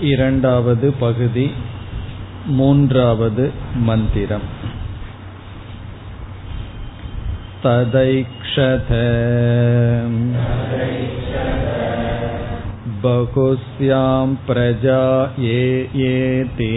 இரண்டாவது 0.00 0.92
பகுதி 1.00 1.48
மூன்றாவது 2.46 3.44
மந்திரம் 3.88 4.48
तदैक्षत 7.64 8.88
बहुस्यां 13.04 14.26
प्रजा 14.46 14.98
ये 15.38 15.62
येति 15.94 16.68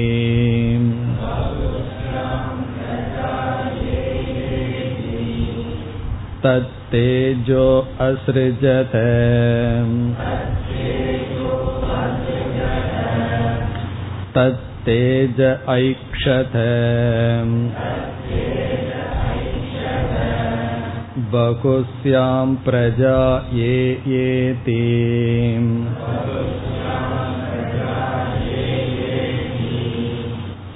तत्तेजो 6.43 7.67
असृजत 8.01 8.95
तत्तेज 14.35 15.41
ऐक्षत 15.75 16.57
बहुस्यां 21.31 22.55
प्रजा 22.65 23.19
ये 23.53 23.77
येति 24.07 24.81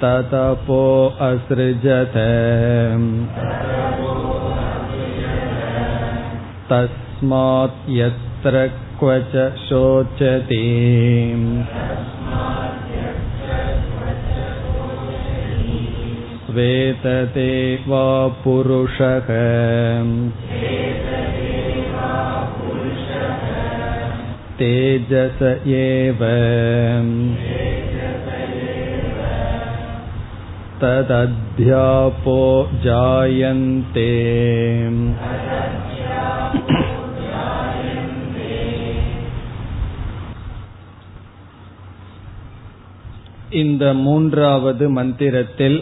ततपो 0.02 0.82
असृजत 1.26 2.16
तस्मात् 6.70 7.90
यत्र 7.90 8.66
क्वच 9.00 9.36
शोचति 9.68 10.64
वेतते 16.56 17.50
वा 17.86 18.06
पुरुषः 18.44 19.28
तेजस 24.58 25.42
एव 25.76 26.22
तदध्यापो 30.82 32.40
जायन्ते 32.84 34.10
இந்த 43.60 43.84
மூன்றாவது 43.94 44.86
மந்திரத்தில் 44.88 45.78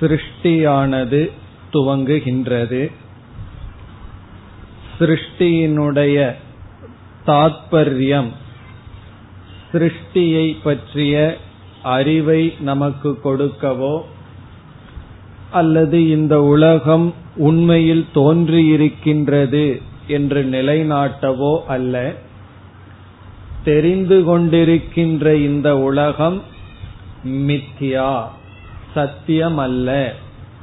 சிருஷ்டியானது 0.00 1.30
துவங்குகின்றது. 1.72 2.92
சிருஷ்டியினுடைய 4.98 6.34
தாத்பரியம் 7.26 8.28
சிருஷ்டியை 9.72 10.56
பற்றிய 10.62 11.36
அறிவை 11.82 12.54
நமக்கு 12.60 13.18
கொடுக்கவோ 13.24 14.00
அல்லது 15.50 16.08
இந்த 16.08 16.42
உலகம் 16.42 17.14
உண்மையில் 17.36 18.06
தோன்றியிருக்கின்றது 18.14 19.82
என்று 20.06 20.42
நிலைநாட்டவோ 20.44 21.58
அல்ல. 21.66 22.14
தெரிந்து 23.64 24.22
கொண்டிருக்கின்ற 24.22 25.34
இந்த 25.34 25.78
உலகம் 25.78 26.42
மித்யா. 27.24 28.28
சத்தியமல்ல 28.98 30.12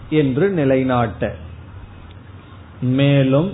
என்று 0.10 0.50
நிலைநாட்ட. 0.50 1.36
மேலும் 2.82 3.52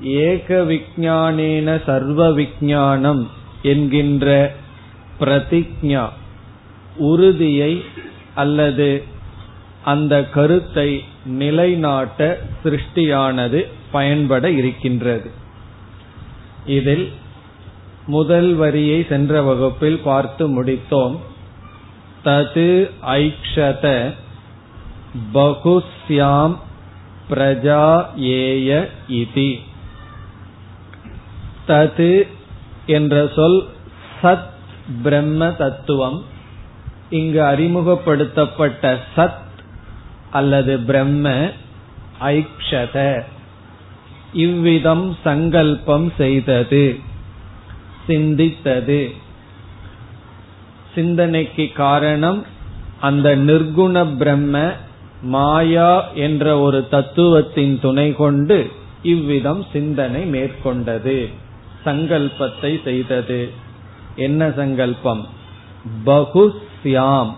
ஏக 0.00 0.54
விஜானேன 0.62 1.68
சர்வ 1.86 2.28
விஜானம் 2.30 3.22
என்கின்ற 3.62 4.54
பிரதிஜா 5.20 6.08
உறுதியை 6.96 7.72
அல்லது 8.34 8.88
அந்த 9.84 10.14
கருத்தை 10.24 11.04
நிலைநாட்ட 11.26 12.38
சிருஷ்டியானது 12.64 13.60
பயன்பட 13.92 14.50
இருக்கின்றது. 14.50 15.30
இதில் 16.66 17.06
முதல் 18.06 18.54
வரியை 18.54 19.06
சென்ற 19.08 19.42
வகுப்பில் 19.42 20.00
பார்த்து 20.04 20.44
முடித்தோம். 20.48 21.16
தது 22.24 22.90
ஐக்ஷத 23.06 24.14
பகுஸ்யாம் 25.34 26.56
பிரஜா 27.30 28.14
ஏய 28.16 28.88
இதி 29.08 29.60
தது 31.68 32.28
என்ற 32.86 33.30
சொல் 33.34 33.68
சத் 34.22 34.54
பிரம்ம 35.02 35.50
தத்துவம். 35.50 36.24
இங்கு 37.10 37.42
அறிமுகப்படுத்தப்பட்ட 37.42 38.98
சத் 39.16 39.44
அல்லது 40.30 40.78
பிரம்ம 40.78 41.50
ஐக்ஷத. 42.20 43.22
இவ்விதம் 44.32 45.16
சங்கல்பம் 45.24 46.12
செய்தது 46.16 47.00
சிந்தித்தது. 48.08 49.14
சிந்தனைக்கு 50.96 51.72
காரணம் 51.72 52.44
அந்த 53.00 53.36
நிர்குண 53.36 54.16
பிரம்ம 54.16 54.72
மாயா 55.22 56.08
என்ற 56.14 56.58
ஒரு 56.58 56.88
தத்துவத்தின் 56.88 57.80
துணை 57.80 58.12
கொண்டு 58.12 58.70
இவ்விதம் 59.02 59.64
சிந்தனை 59.72 60.32
மேற்கொண்டது. 60.32 61.32
சங்கல்பத்தை 61.84 62.82
செய்தது. 62.82 63.52
என்ன 64.16 64.50
சங்கல்பம்? 64.50 65.26
பகுஸ்யாம் 66.06 67.32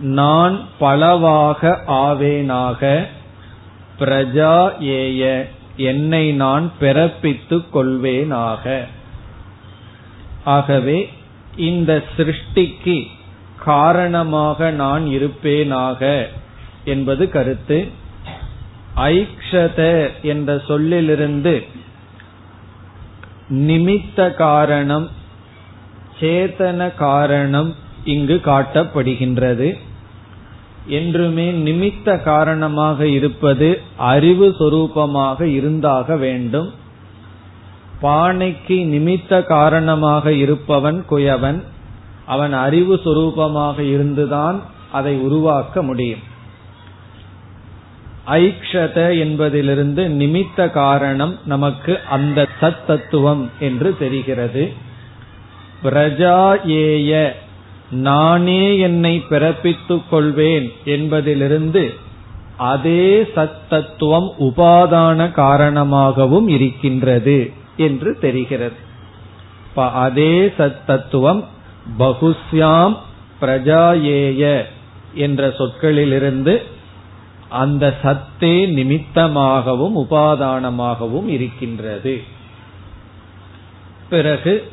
நான் 0.00 0.60
பலவாக 0.78 1.78
ஆவேனாக 1.86 3.06
பிரஜா 3.98 4.80
ஏய. 4.80 5.48
என்னை 5.76 6.32
நான் 6.32 6.72
பிறப்பித்துக் 6.80 7.70
கொள்வேனாக. 7.74 8.84
ஆகவே 10.44 11.10
இந்த 11.60 11.92
சிருஷ்டிக்கு 12.16 12.96
காரணமாக 13.64 14.70
நான் 14.70 15.04
இருப்பேனாக 15.06 16.00
என்பது 16.84 17.24
கருத்து. 17.28 17.78
ஐக்ஷத 19.10 19.80
என்ற 20.22 20.50
சொல்லிலிருந்து 20.68 21.54
நிமித்த 23.50 24.18
காரணம் 24.34 25.06
சேதன 26.20 26.80
காரணம் 26.94 27.70
இங்கு 28.04 28.36
காட்டப்படுகின்றது. 28.44 29.68
என்றுமே 30.86 31.46
நிமித்த 31.66 32.16
காரணமாக 32.22 33.06
இருப்பது 33.08 33.68
அறிவு 33.96 34.46
சொரூபமாக 34.58 35.40
இருந்தாக 35.58 36.16
வேண்டும். 36.16 36.68
பானைக்கு 38.02 38.86
நிமித்த 38.86 39.42
காரணமாக 39.42 40.32
இருப்பவன் 40.32 41.04
குயவன். 41.10 41.62
அவன் 42.26 42.52
அறிவு 42.52 42.94
சுரூபமாக 42.94 43.78
இருந்துதான் 43.78 44.62
அதை 44.92 45.16
உருவாக்க 45.16 45.82
முடியும். 45.82 46.28
ஐக்ஷத 48.26 49.18
என்பதிலிருந்து 49.18 50.08
நிமித்த 50.08 50.70
காரணம் 50.70 51.38
நமக்கு 51.44 51.98
அந்த 52.10 52.48
சத் 52.60 52.86
தத்துவம் 52.86 53.50
என்று 53.60 53.96
தெரிகிறது. 53.98 54.72
பிரஜா 55.84 56.66
ஏய 56.66 57.36
நானே 57.90 58.78
என்னை 58.78 59.24
பிறப்பித்துக் 59.30 60.08
கொள்வேன் 60.10 60.72
என்பதிலிருந்து 60.84 61.94
அதே 62.56 63.22
சத் 63.36 63.68
தத்துவம் 63.68 64.32
உபாதான 64.38 65.30
காரணமாகவும் 65.30 66.48
இருக்கின்றது. 66.48 67.52
என்று 67.76 68.18
தெரிகிறது. 68.18 68.76
அதே 69.74 70.46
சத் 70.46 70.84
தத்துவம் 70.86 71.48
பகுஸ்யாம் 71.98 72.96
பிரஜாயேய 73.40 74.64
என்ற 75.14 75.48
சொற்களிலிருந்து 75.48 76.62
அந்த 77.48 77.98
சத்தே 78.02 78.66
நிமித்தமாகவும் 78.70 79.92
உபாதானமாகவும் 79.96 81.26
இருக்கின்றது. 81.26 82.22
பிறகு 84.10 84.72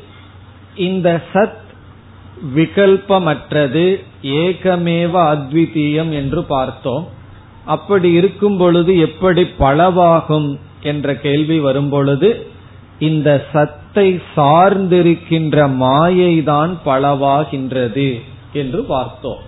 இந்த 0.74 1.22
சத் 1.32 1.66
விகல்பமற்றது 2.54 4.04
ஏகமேவ 4.22 5.12
அத்விதீயம் 5.12 6.12
என்று 6.12 6.44
பார்த்தோம். 6.44 7.08
அப்படி 7.64 8.12
இருக்கும் 8.12 8.56
பொழுது 8.56 8.98
எப்படி 8.98 9.42
பலவாகும் 9.42 10.58
என்ற 10.82 11.14
கேள்வி 11.14 11.60
வரும் 11.60 11.88
பொழுது 11.88 12.50
இந்த 12.98 13.46
சத்தை 13.52 14.20
சார்ந்திருக்கின்ற 14.36 15.56
மாயைதான் 15.80 16.76
பலவாகின்றது 16.86 18.20
என்று 18.52 18.82
பார்த்தோம். 18.82 19.46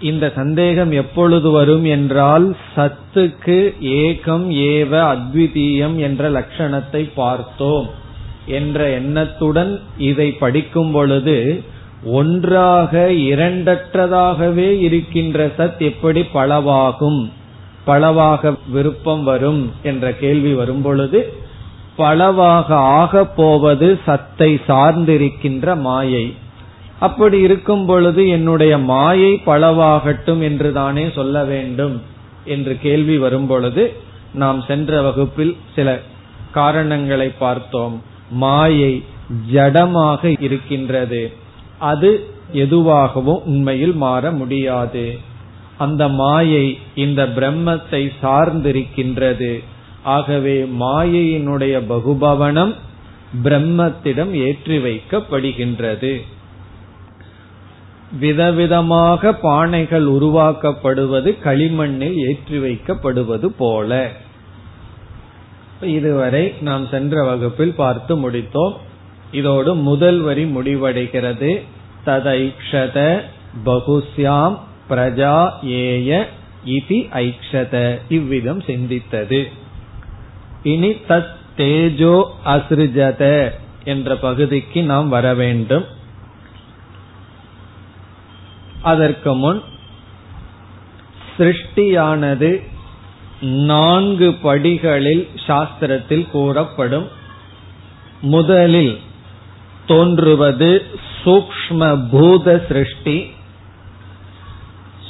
இந்த 0.00 0.32
சந்தேகம் 0.34 0.92
எப்பொழுது 0.92 1.50
வரும் 1.50 1.84
என்றால் 1.84 2.56
சத்துக்கு 2.76 3.74
ஏகம் 3.80 4.46
ஏவ 4.48 4.92
அத்விதீயம் 5.14 5.96
என்ற 5.96 6.30
லட்சணத்தை 6.30 7.10
பார்த்தோம் 7.14 7.88
என்ற 8.46 8.88
எண்ணத்துடன் 8.88 9.80
இதை 9.98 10.32
படிக்கும் 10.32 10.90
பொழுது 10.90 11.62
ஒன்றாக 12.04 13.10
இரண்டற்றதாகவே 13.10 14.70
இருக்கின்ற 14.80 15.46
சத் 15.46 15.78
எப்படி 15.78 16.24
பலவாகும்? 16.34 17.32
பலவாக 17.84 18.54
விருப்பம் 18.68 19.24
வரும் 19.24 19.72
என்ற 19.82 20.14
கேள்வி 20.14 20.54
வரும் 20.54 20.82
பொழுது 20.82 21.32
பலவாக 21.96 22.74
ஆகப் 22.74 23.36
போவது 23.36 24.00
சத்தை 24.04 24.60
சார்ந்திருக்கின்ற 24.68 25.78
மாயை. 25.80 26.34
அப்படி 26.98 27.38
இருக்கும் 27.38 27.86
பொழுது 27.86 28.28
என்னுடைய 28.28 28.78
மாயை 28.78 29.42
பலவாகட்டும் 29.46 30.42
என்று 30.42 30.72
தானே 30.72 31.10
சொல்ல 31.14 31.44
வேண்டும் 31.44 32.02
என்று 32.44 32.78
கேள்வி 32.82 33.18
வரும் 33.18 33.46
பொழுது 33.46 33.92
நாம் 34.34 34.62
சென்ற 34.66 35.02
வகுப்பில் 35.02 35.56
சில 35.74 36.00
காரணங்களை 36.52 37.28
பார்த்தோம். 37.28 38.02
மாயை 38.30 39.04
ஜடமாக 39.52 40.36
இருக்கின்றது. 40.40 41.32
அது 41.78 42.34
எதுவாகவும் 42.52 43.44
உண்மையில் 43.44 43.94
மாற 43.94 44.30
முடியாது. 44.30 45.18
அந்த 45.84 46.02
மாயை 46.20 46.66
இந்த 47.04 47.22
பிரம்மத்தை 47.36 48.02
சார்ந்திருக்கின்றது. 48.22 49.52
ஆகவே 50.16 50.56
மாயையினுடைய 50.80 51.74
பகுபவனம் 51.88 52.74
பிரம்மத்திடம் 53.44 54.32
ஏற்றி 54.46 54.76
வைக்கப்படுகின்றது. 54.86 56.12
விதவிதமாக 58.20 59.30
பானைகள் 59.42 60.06
உருவாக்கப்படுவது 60.16 61.30
களிமண்ணில் 61.44 62.18
ஏற்றி 62.26 62.58
வைக்கப்படுவது 62.64 63.48
போல. 63.60 64.00
இதுவரை 65.94 66.44
நாம் 66.60 66.84
சென்ற 66.90 67.22
வகுப்பில் 67.24 67.78
பார்த்து 67.82 68.14
முடித்தோம். 68.24 68.74
இதோடு 69.32 69.70
முதல் 69.88 70.20
வரி 70.20 70.44
முடிவடைகிறது. 70.56 71.52
ததைக்ஷத 72.06 72.98
பகுஸ்யாம் 73.64 74.56
பிரஜா 74.90 75.50
ஏய 75.62 76.28
இதி 76.66 76.98
ஐக்ஷத. 77.12 77.98
இவ்விதம் 78.08 78.60
சிந்தித்தது. 78.60 79.52
இனி 80.62 80.90
தத் 80.90 81.34
தேஜோ 81.56 82.30
அசிருஜத 82.44 83.50
என்ற 83.84 84.16
பகுதிக்கு 84.16 84.82
நாம் 84.82 85.08
வர 85.08 85.34
வேண்டும். 85.34 85.84
அதற்கு 88.82 89.34
முன் 89.34 89.62
சிருஷ்டியானது 91.38 92.62
நான்கு 93.40 94.32
படிகளில் 94.32 95.28
சாஸ்திரத்தில் 95.46 96.30
கூறப்படும். 96.30 97.08
முதலில் 98.20 98.98
தோன்றுவது 99.86 100.86
சூக்ம 101.24 102.08
பூத 102.10 102.64
சிருஷ்டி 102.68 103.30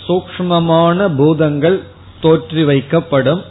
சூக்மமான 0.07 1.09
பூதங்கள் 1.17 1.79
தோற்றி 2.21 2.63
வைக்கப்படும். 2.65 3.43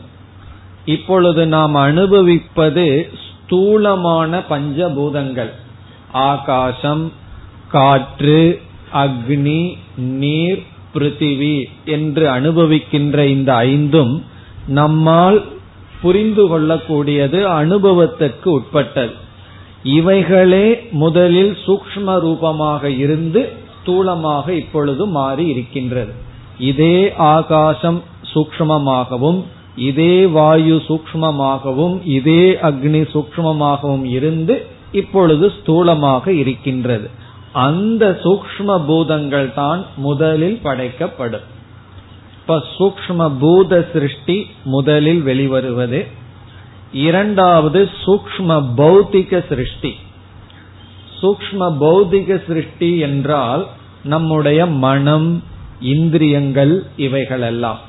இப்பொழுது 0.85 1.41
நாம் 1.47 1.75
அனுபவிப்பது 1.75 2.85
ஸ்தூலமான 3.25 4.41
பஞ்சபூதங்கள். 4.49 5.51
ஆகாசம் 6.11 7.11
காற்று 7.71 8.61
அக்னி 8.93 9.61
நீர் 9.95 10.61
பிருத்திவி 10.93 11.57
என்று 11.85 12.23
அனுபவிக்கின்ற 12.27 13.17
இந்த 13.25 13.51
ஐந்தும் 13.55 14.13
நம்மால் 14.67 15.39
புரிந்து 16.01 16.43
கொள்ளக்கூடியது 16.51 17.39
அனுபவத்திற்கு 17.43 18.47
உட்பட்டது. 18.51 19.13
இவைகளே 19.83 20.65
முதலில் 20.91 21.53
சூக்ம 21.65 22.19
ரூபமாக 22.19 22.89
இருந்து 22.89 23.41
ஸ்தூலமாக 23.75 24.49
இப்பொழுது 24.49 25.05
மாறி 25.05 25.45
இருக்கின்றது. 25.47 26.13
இதே 26.69 26.95
ஆகாசம் 27.33 27.99
சூக்மமாகவும் 28.31 29.39
இதே 29.89 30.15
வாயு 30.27 30.77
சூக்மமாகவும் 30.87 31.95
இதே 32.17 32.43
அக்னி 32.69 33.01
சூக்மமாகவும் 33.13 34.05
இருந்து 34.17 34.55
இப்பொழுது 34.91 35.45
ஸ்தூலமாக 35.57 36.25
இருக்கின்றது. 36.41 37.07
அந்த 37.61 38.03
சூக்ம 38.23 38.77
பூதங்கள் 38.85 39.49
தான் 39.53 39.81
முதலில் 39.97 40.59
படைக்கப்படும். 40.63 41.45
இப்ப 42.37 42.57
சூக்ம 42.77 43.29
பூத 43.39 43.81
சிருஷ்டி 43.93 44.37
முதலில் 44.65 45.21
வெளிவருவது 45.23 46.01
இரண்டாவது 47.01 47.81
சூக்ம 48.03 48.49
பௌத்திக 48.77 49.41
சிருஷ்டி. 49.49 49.91
சூக்ம 51.19 51.69
பௌத்திக 51.83 52.39
சிருஷ்டி 52.47 52.91
என்றால் 53.07 53.63
நம்முடைய 54.03 54.59
மனம் 54.85 55.29
இந்திரியங்கள் 55.81 56.85
இவைகளெல்லாம். 56.97 57.79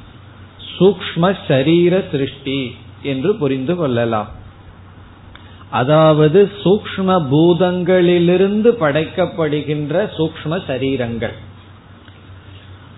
சூக்ம 0.78 1.36
சரீர 1.48 2.02
சிருஷ்டி 2.10 2.74
என்று 3.02 3.34
புரிந்து 3.34 3.76
கொள்ளலாம். 3.76 4.28
அதாவது 5.70 6.50
சூக்ம 6.64 7.26
பூதங்களிலிருந்து 7.30 8.68
படைக்கப்படுகின்ற 8.80 10.10
சூக்ம 10.18 10.62
சரீரங்கள். 10.66 11.32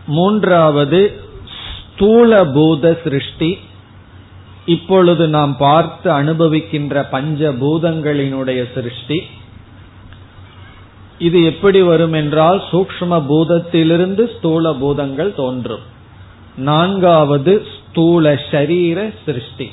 மூன்றாவது 0.06 1.12
ஸ்தூல 1.61 2.44
பூத 2.44 2.99
சிருஷ்டி 3.05 3.58
இப்பொழுது 4.67 5.29
நாம் 5.29 5.56
பார்த்து 5.56 6.11
அனுபவிக்கின்ற 6.11 7.06
பஞ்ச 7.11 7.52
பூதங்களினுடைய 7.52 8.64
சிருஷ்டி 8.75 9.23
இது 11.26 11.38
எப்படி 11.50 11.81
வரும் 11.82 12.17
என்றால் 12.21 12.61
சூக்ம 12.71 13.19
பூதத்திலிருந்து 13.31 14.23
ஸ்தூல 14.37 14.73
பூதங்கள் 14.82 15.32
தோன்றும். 15.35 15.85
நான்காவது 16.69 17.53
ஸ்தூல 17.73 18.35
சரீர 18.50 18.99
சிருஷ்டி. 19.25 19.69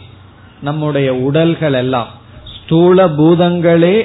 நம்முடைய 0.61 1.09
உடல்கள் 1.27 1.77
எல்லாம் 1.83 2.09
ஸ்தூல 2.55 3.07
பூதங்களே 3.19 3.97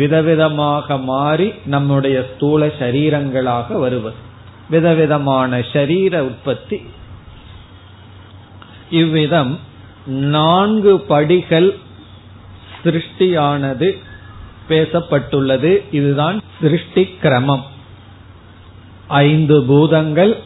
விதவிதமாக 0.00 0.96
மாறி 1.10 1.48
நம்முடைய 1.74 2.16
ஸ்தூல 2.30 2.66
சரீரங்களாக 2.80 3.78
வருவது. 3.84 4.20
விதவிதமான 4.70 5.60
சரீர 5.72 6.24
உற்பத்தி. 6.24 6.78
இவ்விதம் 8.90 9.52
நான்கு 10.36 10.92
படிகள் 11.12 11.70
சிருஷ்டியானது 12.82 13.88
பேசப்பட்டுள்ளது. 14.68 15.72
இதுதான் 15.92 16.42
சிருஷ்டி 16.60 17.04
கிரமம் 17.22 17.64
ஐந்து 19.08 19.56
பூதங்கள் 19.64 20.36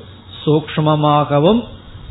சூக்மமாகவும் 0.45 1.63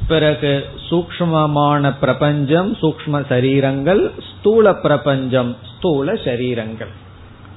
பிறகு 0.08 0.66
சூக்மமான 0.90 1.94
பிரபஞ்சம் 2.00 2.70
சூக்ம 2.82 3.22
சரீரங்கள் 3.30 4.02
ஸ்தூல 4.30 4.74
பிரபஞ்சம் 4.74 5.56
ஸ்தூல 5.72 6.14
சரீரங்கள். 6.14 6.94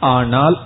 ஆனால் 0.01 0.57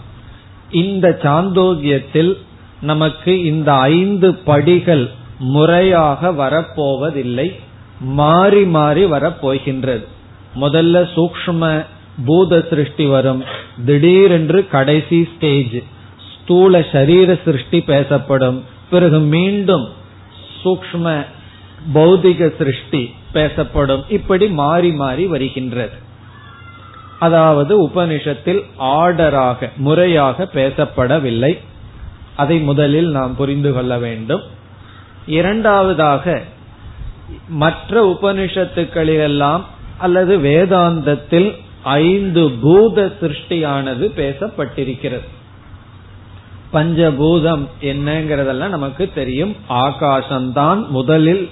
இந்த 0.71 1.19
சாந்தோக்கியத்தில் 1.23 2.33
நமக்கு 2.81 3.33
இந்த 3.45 3.71
ஐந்து 3.75 4.35
படிகள் 4.35 5.05
முறையாக 5.39 6.31
வரப்போவதில்லை. 6.31 7.49
மாறி 8.21 8.65
மாறி 8.77 9.05
வரப்போகின்றது. 9.05 10.05
முதல்ல 10.61 10.97
சூக்ம 11.15 11.63
பூத 12.27 12.67
சிருஷ்டி 12.71 13.07
வரும். 13.07 13.45
திடீரென்று 13.85 14.69
கடைசி 14.69 15.29
ஸ்டேஜ் 15.37 15.83
ஸ்தூல 16.33 16.85
சரீர 16.93 17.39
சிருஷ்டி 17.45 17.81
பேசப்படும். 17.81 18.65
பிறகு 18.91 19.19
மீண்டும் 19.19 19.89
சூக்ம 20.65 21.27
பௌதிக 21.95 22.57
சிருஷ்டி 22.57 23.15
பேசப்படும். 23.33 24.05
இப்படி 24.09 24.49
மாறி 24.49 24.93
மாறி 24.93 25.27
வருகின்றது. 25.27 25.93
அதாவது 27.19 27.87
உபனிஷத்தில் 27.87 28.63
ஆர்டராக 28.79 29.69
முறையாக 29.77 30.49
பேசப்படவில்லை. 30.55 31.59
அதை 32.37 32.59
முதலில் 32.59 33.11
நாம் 33.11 33.37
புரிந்து 33.37 33.73
கொள்ள 33.73 33.99
வேண்டும். 33.99 34.41
இரண்டாவதாக 35.27 36.43
மற்ற 37.49 38.17
உபனிஷத்துக்களிலெல்லாம் 38.17 39.61
அல்லது 39.99 40.39
வேதாந்தத்தில் 40.39 41.63
ஐந்து 41.85 42.51
பூத 42.51 43.13
சிருஷ்டியானது 43.21 44.05
பேசப்பட்டிருக்கிறது. 44.17 45.29
பஞ்சபூதம் 46.73 47.67
என்னங்கிறதெல்லாம் 47.81 48.75
நமக்கு 48.77 49.11
தெரியும். 49.15 49.57
ஆகாசம்தான் 49.69 50.89
முதலில் 50.89 51.49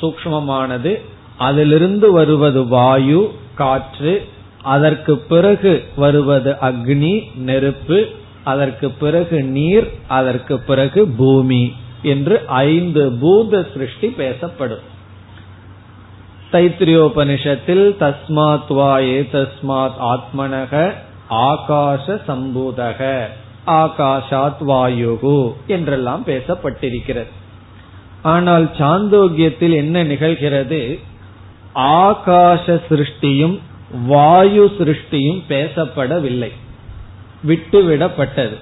சூக்மமானது 0.00 1.00
அதிலிருந்து 1.38 2.12
வருவது 2.12 2.66
வாயு 2.66 3.32
காற்று 3.54 4.28
அதற்கு 4.62 5.18
பிறகு 5.18 5.84
வருவது 5.96 6.56
அக்னி 6.60 7.22
நெருப்பு 7.36 8.08
அதற்கு 8.44 8.90
பிறகு 8.90 9.42
நீர் 9.42 9.90
அதற்கு 10.06 10.58
பிறகு 10.58 11.06
பூமி 11.08 11.72
என்று 12.02 12.40
ஐந்து 12.46 13.12
பூத 13.20 13.66
சிருஷ்டி 13.72 14.08
பேசப்படும். 14.08 14.94
தைத்திரியோபனிஷத்தில் 16.52 17.86
தஸ்மாத் 18.00 18.68
வா 18.68 19.00
ஏ 19.00 19.28
தஸ்மாத் 19.32 19.98
ஆத்மனக 20.00 20.92
ஆகாச 21.30 22.20
சம்பூதக 22.28 23.26
ஆகாஷாத் 23.66 24.62
வாயுகு 24.68 25.52
என்றெல்லாம் 25.66 26.24
பேசப்பட்டிருக்கிறது. 26.26 27.32
ஆனால் 28.22 28.64
சாந்தோக்கியத்தில் 28.64 29.72
என்ன 29.72 30.04
நிகழ்கிறது? 30.04 30.98
ஆகாச 31.74 32.80
சிருஷ்டியும் 32.90 33.58
வாயு 34.06 34.72
சிருஷ்டியும் 34.78 35.42
பேசப்படவில்லை. 35.48 36.52
விட்டுவிடப்பட்டது. 37.46 38.56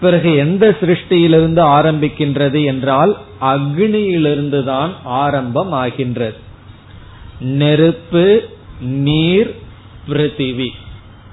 பிறகு 0.00 0.36
எந்த 0.36 0.76
சிருஷ்டியிலிருந்து 0.80 1.62
ஆரம்பிக்கின்றது 1.64 2.64
என்றால் 2.64 3.16
அக்னியிலிருந்து 3.40 4.64
தான் 4.64 4.92
ஆரம்பம் 5.04 5.72
ஆகின்றது 5.72 6.50
நெருப்பு 7.42 8.48
நீர் 8.80 9.54
பிருத்திவி 10.08 10.68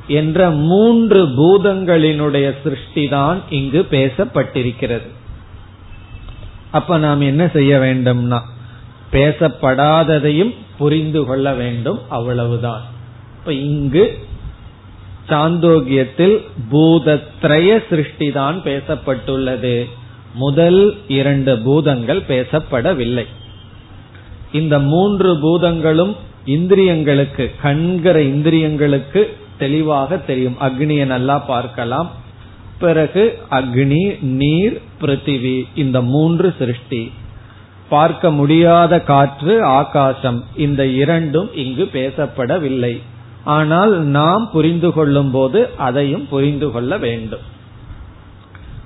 என்ற 0.07 0.49
மூன்று 0.49 1.25
பூதங்களினுடைய 1.25 2.53
சிருஷ்டி 2.63 3.07
தான் 3.07 3.41
இங்கு 3.49 3.87
பேசப்பட்டிருக்கிறது. 3.91 5.07
அப்ப 6.71 6.97
நாம் 6.97 7.21
என்ன 7.21 7.47
செய்ய 7.47 7.77
வேண்டும்னா 7.77 8.39
பேசப்படாததையும் 9.11 10.55
புரிந்து 10.77 11.25
கொள்ள 11.25 11.53
வேண்டும் 11.53 11.99
அவ்வளவுதான். 12.09 12.81
இப்ப 13.39 13.53
இங்கு 13.53 14.27
சாந்தோக்கியத்தில் 15.29 16.45
பூதத்ரய 16.71 17.83
சிருஷ்டி 17.89 18.31
தான் 18.31 18.63
பேசப்பட்டுள்ளது. 18.63 19.87
முதல் 20.33 20.95
இரண்டு 21.07 21.57
பூதங்கள் 21.59 22.21
பேசப்படவில்லை. 22.27 23.25
இந்த 24.51 24.79
மூன்று 24.79 25.39
பூதங்களும் 25.39 26.15
இந்திரியங்களுக்கு 26.45 27.51
கண்கிற 27.61 28.19
இந்திரியங்களுக்கு 28.19 29.25
தெளிவாக 29.57 30.17
தெரியும். 30.17 30.55
அக்னியை 30.61 31.05
நல்லா 31.05 31.39
பார்க்கலாம். 31.39 32.11
பிறகு 32.79 33.39
அக்னி 33.51 34.23
நீர் 34.23 34.81
பிருத்திவி 35.01 35.67
இந்த 35.75 36.01
மூன்று 36.01 36.55
சிருஷ்டி. 36.57 37.11
பார்க்க 37.89 38.31
முடியாத 38.31 39.01
காற்று 39.01 39.63
ஆகாசம் 39.63 40.43
இந்த 40.55 40.85
இரண்டும் 40.85 41.55
இங்கு 41.55 41.89
பேசப்படவில்லை. 41.93 43.01
ஆனால் 43.43 43.99
நாம் 43.99 44.49
புரிந்து 44.51 44.93
கொள்ளும் 44.93 45.31
போது 45.31 45.69
அதையும் 45.77 46.27
புரிந்து 46.29 46.71
கொள்ள 46.71 46.97
வேண்டும். 46.97 47.39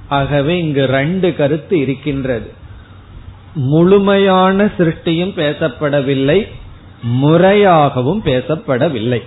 ஆகவே 0.08 0.60
இங்கு 0.60 0.86
ரெண்டு 0.86 1.36
கருத்து 1.36 1.80
இருக்கின்றது. 1.80 2.62
முழுமையான 3.56 4.66
சிருஷ்டியும் 4.66 5.34
பேசப்படவில்லை 5.36 6.48
முறையாகவும் 7.22 8.22
பேசப்படவில்லை. 8.26 9.22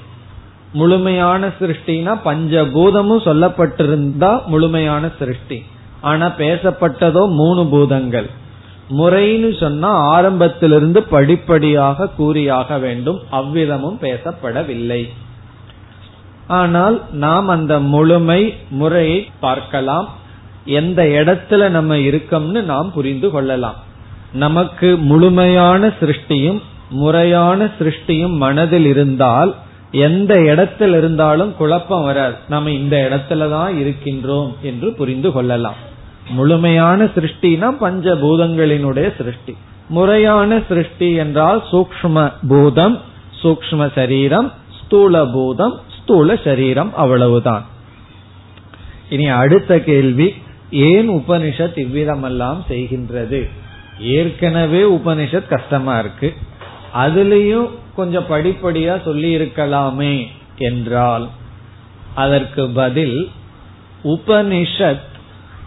முழுமையான 0.72 1.46
சிருஷ்டினா 1.46 2.20
பஞ்சபூதமும் 2.24 3.24
சொல்லப்பட்டிருந்தா 3.24 4.46
முழுமையான 4.46 5.10
சிருஷ்டி. 5.18 5.62
ஆனா 6.00 6.26
பேசப்பட்டதோ 6.38 7.28
மூணு 7.30 7.66
பூதங்கள். 7.66 8.30
முறைன்னு 8.88 9.60
சொன்னா 9.60 9.88
ஆரம்பத்திலிருந்து 9.88 11.02
படிப்படியாக 11.02 12.08
கூறியாக 12.08 12.78
வேண்டும் 12.78 13.20
அவ்விதமும் 13.32 13.98
பேசப்படவில்லை. 14.00 15.08
ஆனால் 16.46 17.02
நாம் 17.12 17.48
அந்த 17.48 17.80
முழுமை 17.80 18.54
முறையை 18.70 19.30
பார்க்கலாம். 19.40 20.08
எந்த 20.64 21.02
இடத்துல 21.02 21.68
நம்ம 21.68 21.96
இருக்கோம்னு 21.96 22.62
நாம் 22.62 22.92
புரிந்து 22.92 23.30
கொள்ளலாம். 23.30 23.84
நமக்கு 24.36 24.96
முழுமையான 24.96 25.86
சிருஷ்டியும் 26.00 26.60
முறையான 26.90 27.64
சிருஷ்டியும் 27.78 28.36
மனதில் 28.36 28.86
இருந்தால் 28.86 29.54
எந்த 29.90 30.34
இடத்தில் 30.34 30.94
இருந்தாலும் 30.94 31.56
குழப்பம் 31.56 32.02
வராது. 32.02 32.34
நம்ம 32.48 32.70
இந்த 32.70 32.96
இடத்துலதான் 33.10 33.72
இருக்கின்றோம் 33.82 34.52
என்று 34.62 34.92
புரிந்து 34.92 35.32
கொள்ளலாம். 35.32 35.78
முழுமையான 36.30 37.04
சிருஷ்டினா 37.04 37.68
பஞ்ச 37.70 38.14
பூதங்களினுடைய 38.14 39.16
சிருஷ்டி. 39.16 39.56
முறையான 39.88 40.60
சிருஷ்டி 40.68 41.12
என்றால் 41.14 41.62
சூக்ம 41.72 42.32
பூதம் 42.48 43.00
சூக்ம 43.42 43.92
சரீரம் 43.94 44.52
ஸ்தூல 44.78 45.24
பூதம் 45.26 45.74
ஸ்தூல 45.98 46.36
சரீரம் 46.44 46.92
அவ்வளவுதான். 46.94 47.64
இனி 49.10 49.26
அடுத்த 49.26 49.78
கேள்வி 49.80 50.34
ஏன் 50.70 51.08
உபனிஷத் 51.10 51.78
இவ்விதமெல்லாம் 51.84 52.60
செய்கின்றது? 52.70 53.40
ஏற்கனவே 54.00 54.82
உபனிஷத் 54.82 55.48
கஷ்டமா 55.48 55.98
இருக்கு. 55.98 56.34
அதுலயும் 56.96 57.70
கொஞ்சம் 57.96 58.28
படிப்படியா 58.28 59.04
சொல்லி 59.04 59.36
இருக்கலாமே 59.36 60.26
என்றால் 60.58 61.28
அதற்கு 62.14 62.68
பதில் 62.68 63.30
உபனிஷத் 64.04 65.08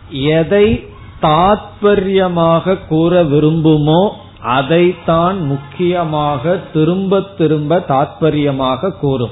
எதை 0.10 0.88
தாத்பரியமாக 1.22 2.78
கூற 2.88 3.24
விரும்புமோ 3.24 4.10
அதைத்தான் 4.40 5.46
முக்கியமாக 5.46 6.58
திரும்ப 6.74 7.22
திரும்ப 7.22 7.86
தாத்பரியமாக 7.88 8.92
கூறும். 8.92 9.32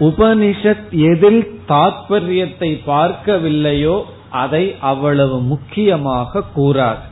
உபனிஷத் 0.00 0.90
எதில் 0.90 1.60
தாத்பரியத்தை 1.68 2.80
பார்க்கவில்லையோ 2.86 4.02
அதை 4.30 4.76
அவ்வளவு 4.80 5.40
முக்கியமாக 5.40 6.42
கூறாது. 6.56 7.08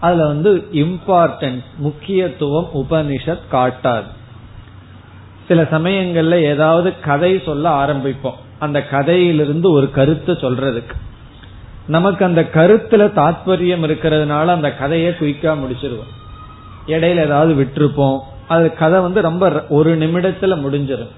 அதுல 0.00 0.26
வந்து 0.26 0.66
இம்பார்ட்டன்ஸ் 0.72 1.62
முக்கியத்துவம் 1.76 2.70
உபனிஷத் 2.74 3.38
காட்டாது 3.52 4.16
சில 5.48 5.62
சமயங்கள்ல 5.62 6.40
ஏதாவது 6.42 7.00
கதை 7.00 7.42
சொல்ல 7.44 7.86
ஆரம்பிப்போம். 7.86 8.38
அந்த 8.58 8.82
கதையிலிருந்து 8.82 9.70
ஒரு 9.70 9.90
கருத்து 9.90 10.32
சொல்றதுக்கு. 10.32 10.94
நமக்கு 11.86 12.24
அந்த 12.24 12.48
கருத்துல 12.54 13.12
தாத்பரியம் 13.12 13.84
இருக்கிறதுனால 13.84 14.46
அந்த 14.46 14.74
கதையை 14.74 15.12
குயிக்கா 15.12 15.56
முடிச்சிருவோம். 15.56 16.12
இடையில 16.86 17.16
ஏதாவது 17.16 17.62
விட்டுருப்போம். 17.62 18.18
அது 18.48 18.74
கதை 18.74 19.00
வந்து 19.00 19.20
ரொம்ப 19.20 19.66
ஒரு 19.68 19.98
நிமிடத்துல 19.98 20.58
முடிஞ்சிடும் 20.60 21.10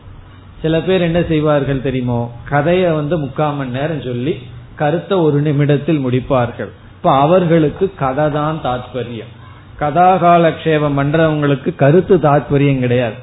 சில 0.63 0.81
பேர் 0.81 1.01
என்ன 1.01 1.23
செய்வார்கள் 1.23 1.83
தெரியுமோ? 1.83 2.33
கதையை 2.49 2.91
வந்து 2.91 3.19
முக்கால் 3.19 3.55
மணி 3.55 3.71
நேரம் 3.71 4.03
சொல்லி 4.03 4.39
கருத்தை 4.75 5.19
ஒரு 5.19 5.41
நிமிடத்தில் 5.41 6.07
முடிப்பார்கள். 6.07 6.71
இப்ப 7.01 7.13
அவர்களுக்கு 7.13 7.93
கதை 7.99 8.31
தான் 8.31 8.61
தாத்பரியம். 8.65 9.31
கதாகாலக்ஷேபம் 9.79 10.97
பண்றவங்களுக்கு 10.97 11.75
கருத்து 11.75 12.17
தாத்பரியம் 12.17 12.79
கிடையாது. 12.79 13.15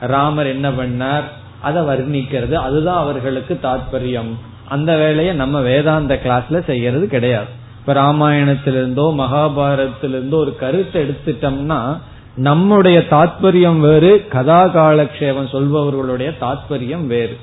ராமர் 0.00 0.46
என்ன 0.46 0.70
பண்ணார்? 0.70 1.22
அதை 1.60 1.82
வர்ணிக்கிறது. 1.82 2.52
அதுதான் 2.52 2.98
அவர்களுக்கு 2.98 3.58
தாத்பரியம். 3.62 4.32
அந்த 4.68 4.96
வேலையை 4.96 5.34
நம்ம 5.34 5.60
வேதாந்த 5.60 6.20
கிளாஸ்ல 6.24 6.64
செய்யறது 6.64 7.06
கிடையாது. 7.06 7.46
இப்ப 7.80 7.92
ராமாயணத்திலிருந்தோ 7.92 9.14
மகாபாரதத்திலிருந்தோ 9.14 10.34
ஒரு 10.34 10.56
கருத்தை 10.56 11.02
எடுத்துட்டோம்னா 11.02 11.98
நம்முடைய 12.34 12.98
தாத்பரியம் 12.98 13.78
வேறு 13.78 14.26
கதா 14.28 14.64
காலக்ஷேபம் 14.64 15.52
சொல்பவர்களுடைய 15.52 16.32
தாத்பரியம் 16.40 17.06
வேறு. 17.06 17.38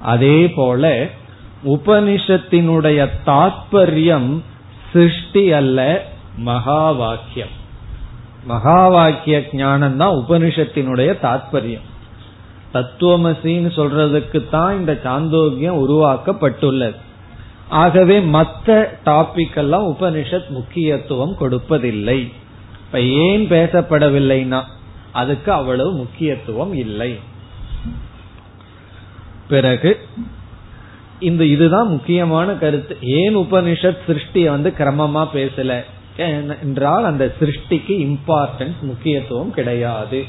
அதே 0.00 0.48
போல 0.48 1.06
உபனிஷத்தினுடைய 1.64 3.08
தாத்பரியம் 3.26 4.40
சிருஷ்டி 4.92 5.52
அல்ல 5.52 6.04
மகா 6.36 6.90
வாக்கியம் 6.90 7.56
மகா 8.44 8.88
வாக்கிய 8.88 9.48
ஞானம் 9.52 9.96
தான் 9.96 10.14
உபனிஷத்தினுடைய 10.14 11.10
தாத்பரியம். 11.22 11.86
தத்துவமசின்னு 12.74 13.70
சொல்றதுக்கு 13.76 14.48
தான் 14.50 14.78
இந்த 14.78 15.00
சாந்தோக்கியம் 15.02 15.88
உருவாக்கப்பட்டுள்ளது. 15.88 16.94
ஆகவே 17.68 18.20
மற்ற 18.20 18.98
டாபிக் 19.04 19.56
எல்லாம் 19.56 19.88
உபனிஷத் 19.88 20.48
முக்கியத்துவம் 20.48 21.36
கொடுப்பதில்லை. 21.40 22.32
இப்ப 22.86 23.00
ஏன் 23.00 23.50
பேசப்படவில்லைனா 23.50 24.62
அதுக்கு 25.12 25.52
அவ்வளவு 25.52 25.92
முக்கியத்துவம் 25.92 26.74
இல்லை. 26.74 27.18
பிறகு 29.48 30.06
இந்த 31.20 31.44
இதுதான் 31.44 31.88
முக்கியமான 31.88 32.52
கருத்து. 32.52 32.96
ஏன் 33.02 33.36
உபனிஷத் 33.36 33.96
சிருஷ்டிய 34.06 34.50
வந்து 34.50 34.72
கிரமமா 34.78 35.28
பேசல? 35.34 35.84
என்றால் 36.62 37.04
அந்த 37.04 37.34
சிருஷ்டிக்கு 37.40 37.88
இம்பார்ட்டன்ஸ் 37.88 38.80
முக்கியத்துவம் 38.80 39.50
கிடையாது. 39.50 40.24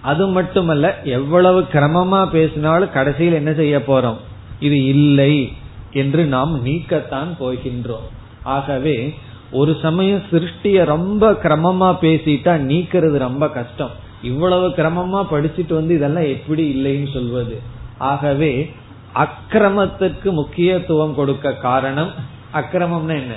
அது 0.00 0.28
மட்டுமல்ல 0.28 0.98
எவ்வளவு 1.04 1.60
கிரமமா 1.60 2.30
பேசினாலும் 2.30 2.92
கடைசியில் 2.92 3.32
என்ன 3.32 3.52
செய்ய 3.52 3.78
போறோம்? 3.78 4.16
இது 4.60 4.84
இல்லை 4.84 5.52
என்று 5.92 6.24
நாம் 6.24 6.66
நீக்கத்தான் 6.66 7.28
போகின்றோம். 7.40 8.06
ஆகவே 8.42 9.14
ஒரு 9.52 9.76
சமயம் 9.82 10.22
சிருஷ்டிய 10.30 10.84
ரொம்ப 10.84 11.32
கிரமமா 11.32 11.96
பேசிட்டா 12.00 12.56
நீக்கிறது 12.62 13.18
ரொம்ப 13.18 13.48
கஷ்டம். 13.48 13.90
இவ்வளவு 14.22 14.68
கிரமமா 14.68 15.26
படிச்சுட்டு 15.30 15.74
வந்து 15.74 15.94
இதெல்லாம் 15.94 16.24
எப்படி 16.24 16.76
இல்லைன்னு 16.76 17.12
சொல்வது? 17.12 17.60
ஆகவே 17.98 18.70
அக்கிரமத்திற்கு 19.18 20.32
முக்கியத்துவம் 20.32 21.14
கொடுக்க 21.14 21.52
காரணம் 21.52 22.10
அக்கிரமம்னா 22.54 23.16
என்ன? 23.20 23.34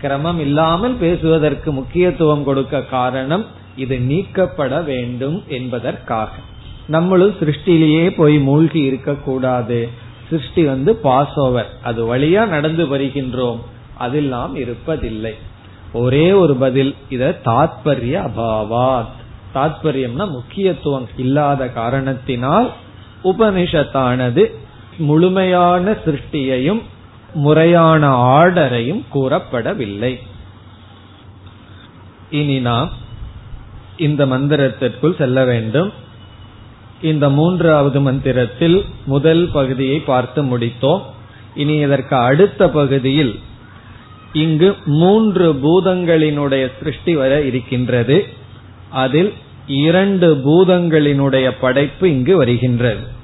கிரமம் 0.00 0.40
இல்லாமல் 0.40 0.94
பேசுவதற்கு 0.94 1.72
முக்கியத்துவம் 1.72 2.44
கொடுக்க 2.44 2.82
காரணம் 2.82 3.46
இது 3.76 3.98
நீக்கப்பட 3.98 4.80
வேண்டும் 4.80 5.44
என்பதற்காக. 5.48 6.30
நம்மளும் 6.86 7.34
சிருஷ்டிலேயே 7.40 8.14
போய் 8.16 8.38
மூழ்கி 8.38 8.80
இருக்கக்கூடாது. 8.80 9.88
சிருஷ்டி 10.30 10.64
வந்து 10.64 10.96
பாஸ் 10.96 11.34
ஓவர் 11.34 11.70
அது 11.82 12.16
வழியா 12.16 12.46
நடந்து 12.46 12.86
வருகின்றோம். 12.86 13.60
அதில் 13.96 14.28
நாம் 14.28 14.56
இருப்பதில்லை. 14.56 15.34
ஒரே 15.92 16.32
ஒரு 16.32 16.54
பதில் 16.54 16.94
இத 17.08 17.40
தாத்பரிய 17.44 18.28
அபாவாத். 18.28 19.20
தாத்பரியம்னா 19.54 20.28
முக்கியத்துவம் 20.28 21.08
இல்லாத 21.16 21.68
காரணத்தினால் 21.68 22.72
உபனிஷத்தானது 23.24 24.50
முழுமையான 24.98 25.90
சிருஷ்டியையும் 25.90 26.82
முறையான 27.34 28.08
ஆர்டரையும் 28.38 29.02
கூறப்படவில்லை. 29.14 30.18
இனி 32.30 32.60
நாம் 32.60 32.90
இந்த 33.96 34.26
மந்திரத்திற்குள் 34.26 35.16
செல்ல 35.16 35.44
வேண்டும். 35.44 35.92
இந்த 37.02 37.30
மூன்றாவது 37.30 38.00
மந்திரத்தில் 38.00 38.84
முதல் 39.04 39.50
பகுதியை 39.52 39.98
பார்த்து 39.98 40.42
முடித்தோம். 40.42 41.02
இனி 41.54 41.74
இதற்கு 41.74 42.16
அடுத்த 42.16 42.70
பகுதியில் 42.70 43.38
இங்கு 44.32 44.76
மூன்று 44.84 45.52
பூதங்களினுடைய 45.52 46.72
சிருஷ்டி 46.78 47.16
வர 47.16 47.40
இருக்கின்றது. 47.40 48.26
அதில் 48.90 49.32
இரண்டு 49.66 50.42
பூதங்களினுடைய 50.44 51.50
படைப்பு 51.60 52.10
இங்கு 52.10 52.36
வருகின்றது. 52.36 53.20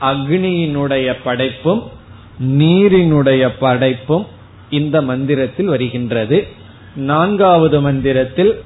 அக்னியினுடைய 0.00 1.16
படைப்பும் 1.24 1.82
நீரினுடைய 2.58 3.50
படைப்பும் 3.58 4.26
இந்த 4.70 5.02
மந்திரத்தில் 5.02 5.66
வருகின்றது. 5.66 6.46
நான்காவது 6.94 7.80
மந்திரத்தில் 7.80 8.62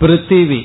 பிருத்திவி 0.00 0.62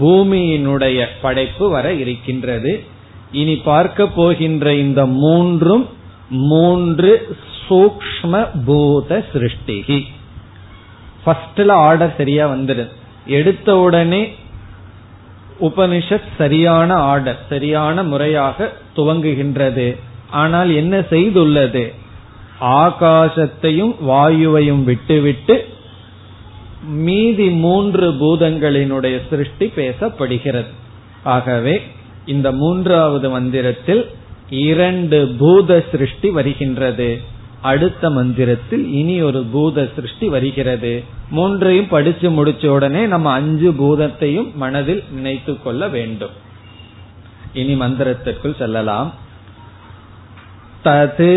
பூமியினுடைய 0.00 1.06
படைப்பு 1.20 1.68
வர 1.70 1.92
இருக்கின்றது. 1.92 2.84
இனி 3.32 3.56
பார்க்க 3.56 4.06
போகின்ற 4.06 4.74
இந்த 4.74 5.06
மூன்றும் 5.06 5.88
மூன்று 6.28 7.36
சூக்ம 7.68 8.48
பூத 8.64 9.24
சிருஷ்டிகி 9.32 10.06
ஃபர்ஸ்ட்ல 11.24 11.70
ஆர்டர் 11.70 12.14
சரியா 12.16 12.48
வந்துடுது 12.48 12.88
எடுத்த 13.26 13.76
உடனே 13.76 14.34
உபனிஷத் 15.60 16.28
சரியான 16.38 16.94
ஆர்டர் 16.94 17.38
சரியான 17.48 18.02
முறையாக 18.02 18.72
துவங்குகின்றது. 18.96 19.96
ஆனால் 20.30 20.74
என்ன 20.74 20.98
செய்துள்ளது? 20.98 21.92
ஆகாசத்தையும் 22.60 23.94
வாயுவையும் 24.08 24.84
விட்டுவிட்டு 24.84 25.68
மீதி 26.88 27.50
மூன்று 27.50 28.10
பூதங்களினுடைய 28.10 29.20
சிருஷ்டி 29.30 29.72
பேசப்படுகிறது. 29.76 30.72
ஆகவே 31.22 31.82
இந்த 32.26 32.52
மூன்றாவது 32.52 33.30
மந்திரத்தில் 33.30 34.10
இரண்டு 34.50 35.34
பூத 35.38 35.84
சிருஷ்டி 35.90 36.30
வருகின்றது. 36.30 37.20
அடுத்த 37.66 38.10
மந்திரத்தில் 38.10 38.84
இனி 38.92 39.16
ஒரு 39.22 39.40
பூத 39.52 39.88
சிருஷ்டி 39.94 40.26
வருகிறது. 40.28 40.92
மூன்றையும் 41.30 41.88
படிச்சு 41.88 42.28
முடிச்ச 42.30 42.66
உடனே 42.66 43.02
நம்ம 43.06 43.30
அஞ்சு 43.30 43.70
பூதத்தையும் 43.80 44.50
மனதில் 44.54 45.04
நினைத்து 45.10 45.52
கொள்ள 45.62 45.88
வேண்டும். 45.88 46.34
இனி 47.52 47.74
மந்திரத்திற்குள் 47.74 48.58
செல்லலாம். 48.58 49.08
தது 50.84 51.32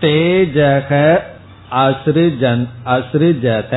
தேஜக 0.00 0.90
அசிருஜன் 1.70 2.64
அசிருஜத 2.84 3.74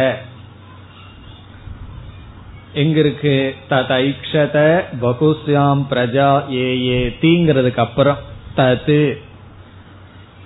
எங்கிருக்கு? 2.75 3.37
ததைக்ஷத 3.69 4.57
பகுஸ்யாம் 5.01 5.83
பிரஜா 5.89 6.29
ஏ 6.53 6.67
ஏ 6.87 6.99
தீங்கிறதுக்கு 7.21 7.83
அப்புறம் 7.87 8.17
தது. 8.57 9.01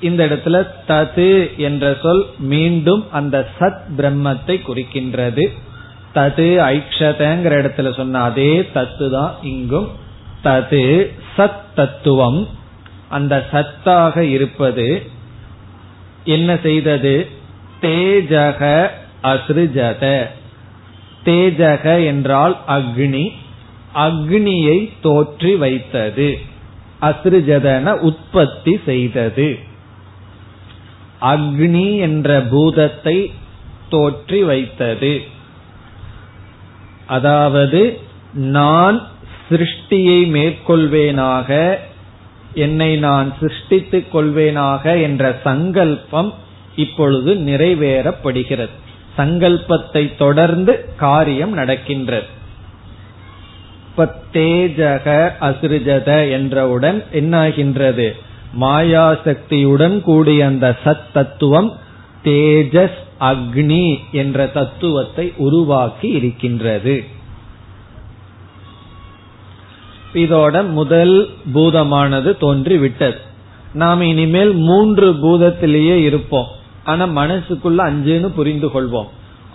இந்த 0.01 0.25
இடத்துல 0.25 0.67
தது 0.87 1.55
என்ற 1.55 1.97
சொல் 2.01 2.25
மீண்டும் 2.39 3.11
அந்த 3.11 3.47
சத் 3.59 3.81
பிரம்மத்தை 3.97 4.61
குறிக்கின்றது. 4.67 5.47
தது 6.15 6.59
ஐக்ஷதங்கிற 6.73 7.55
இடத்துல 7.61 7.95
சொன்ன 7.95 8.19
அதே 8.19 8.69
தத்து 8.75 9.09
தான் 9.09 9.35
இங்கும். 9.41 9.89
தது 10.43 11.13
சத் 11.37 11.61
தத்துவம். 11.75 12.47
அந்த 13.09 13.45
சத்தாக 13.51 14.17
இருப்பது 14.17 15.09
என்ன 16.23 16.57
செய்தது? 16.63 17.27
தேஜக 17.81 18.87
அசிருஜத 19.23 20.25
தேஜக 21.25 22.05
என்றால் 22.05 22.57
அக்னி. 22.67 23.31
அக்னியை 23.95 24.91
தோற்றி 25.03 25.57
வைத்தது. 25.57 26.37
அசிருஜதன 27.01 27.91
உற்பத்தி 27.91 28.79
செய்தது. 28.85 29.66
அக்னி 31.21 31.97
என்ற 31.97 32.41
பூதத்தை 32.41 33.33
தோற்றி 33.89 34.45
வைத்தது. 34.45 35.21
அதாவது 37.07 37.99
நான் 38.33 39.07
சிருஷ்டியை 39.49 40.19
மேற்கொள்வேனாக 40.27 41.77
என்னை 42.53 42.97
நான் 42.97 43.33
சிருஷ்டித்துக் 43.41 44.11
கொள்வேனாக 44.13 45.01
என்ற 45.01 45.39
சங்கல்பம் 45.43 46.33
இப்பொழுது 46.75 47.35
நிறைவேறப்படுகிறது. 47.35 48.75
சங்கல்பத்தை 49.17 50.15
தொடர்ந்து 50.15 50.93
காரியம் 50.95 51.53
நடக்கின்றது. 51.53 52.25
தேஜக 54.33 55.31
அசிருஜத 55.41 56.31
என்றவுடன் 56.31 57.03
மாயாசக்தியுடன் 58.61 60.01
கூடிய 60.01 60.45
அந்த 60.45 60.77
சத் 60.83 61.11
தத்துவம் 61.13 61.77
தேஜஸ் 62.23 63.05
அக்னி 63.19 63.97
என்ற 64.11 64.47
தத்துவத்தை 64.47 65.33
உருவாக்கி 65.37 66.07
இருக்கின்றது. 66.07 67.03
இதோட 70.13 70.69
முதல் 70.69 71.29
பூதமானது 71.53 72.37
தோன்றி 72.37 72.77
விட்டது 72.77 73.17
நாம் 73.73 74.01
இனிமேல் 74.01 74.53
மூன்று 74.53 75.11
பூதத்திலேயே 75.11 75.95
இருப்போம். 75.95 76.47
ஆனா 76.83 77.05
மனசுக்குள்ள 77.05 77.77
அஞ்சுன்னு 77.77 78.27
புரிந்து 78.27 78.67
கொள்வோம். 78.67 79.07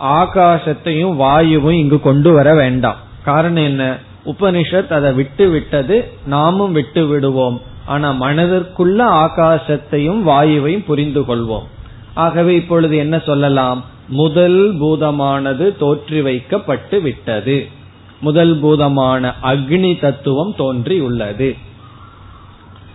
ஆகாசத்தையும் 0.03 1.17
வாயுவும் 1.17 1.75
இங்கு 1.75 2.01
கொண்டு 2.01 2.33
வர 2.33 2.55
வேண்டாம். 2.55 2.97
காரணம் 3.25 3.65
என்ன? 3.65 3.99
உபனிஷத் 4.27 4.93
அதை 4.93 5.12
விட்டு 5.12 5.51
விட்டது 5.51 6.12
நாமும் 6.27 6.73
விட்டு 6.73 7.07
விடுவோம். 7.07 7.61
ஆனா 7.87 8.21
மனதிற்குள்ள 8.21 9.07
ஆகாசத்தையும் 9.25 10.23
வாயுவையும் 10.27 10.85
புரிந்து 10.85 11.21
கொள்வோம். 11.21 11.66
ஆகவே 12.14 12.55
இப்பொழுது 12.55 12.97
என்ன 12.97 13.18
சொல்லலாம்? 13.18 13.85
முதல் 14.09 14.79
பூதமானது 14.81 15.77
தோற்றி 15.81 16.23
வைக்கப்பட்டு 16.23 17.01
விட்டது. 17.01 17.68
முதல் 18.21 18.59
பூதமான 18.59 19.35
அக்னி 19.42 20.01
தத்துவம் 20.01 20.55
தோன்றி 20.57 21.01
உள்ளது 21.01 21.57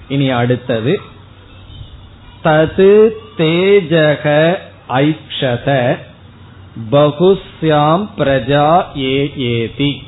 இனி 0.07 0.29
அடுத்தது. 0.29 0.99
தது 2.43 3.09
தேஜக 3.37 4.57
ஐக்ஷத 4.89 5.97
பகுஸ்யாம் 6.91 8.07
பிரஜா 8.17 8.83
ஏ 8.97 9.33
ஏதி. 9.35 10.03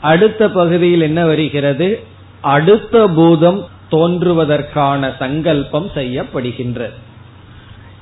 அடுத்த 0.00 0.50
பகுதியில் 0.50 1.00
என்ன 1.00 1.24
வருகிறது? 1.24 2.06
அடுத்த 2.40 3.06
பூதம் 3.06 3.64
தோன்றுவதற்கான 3.90 5.16
சங்கல்பம் 5.18 5.90
செய்யப்படுகின்றது 5.94 6.98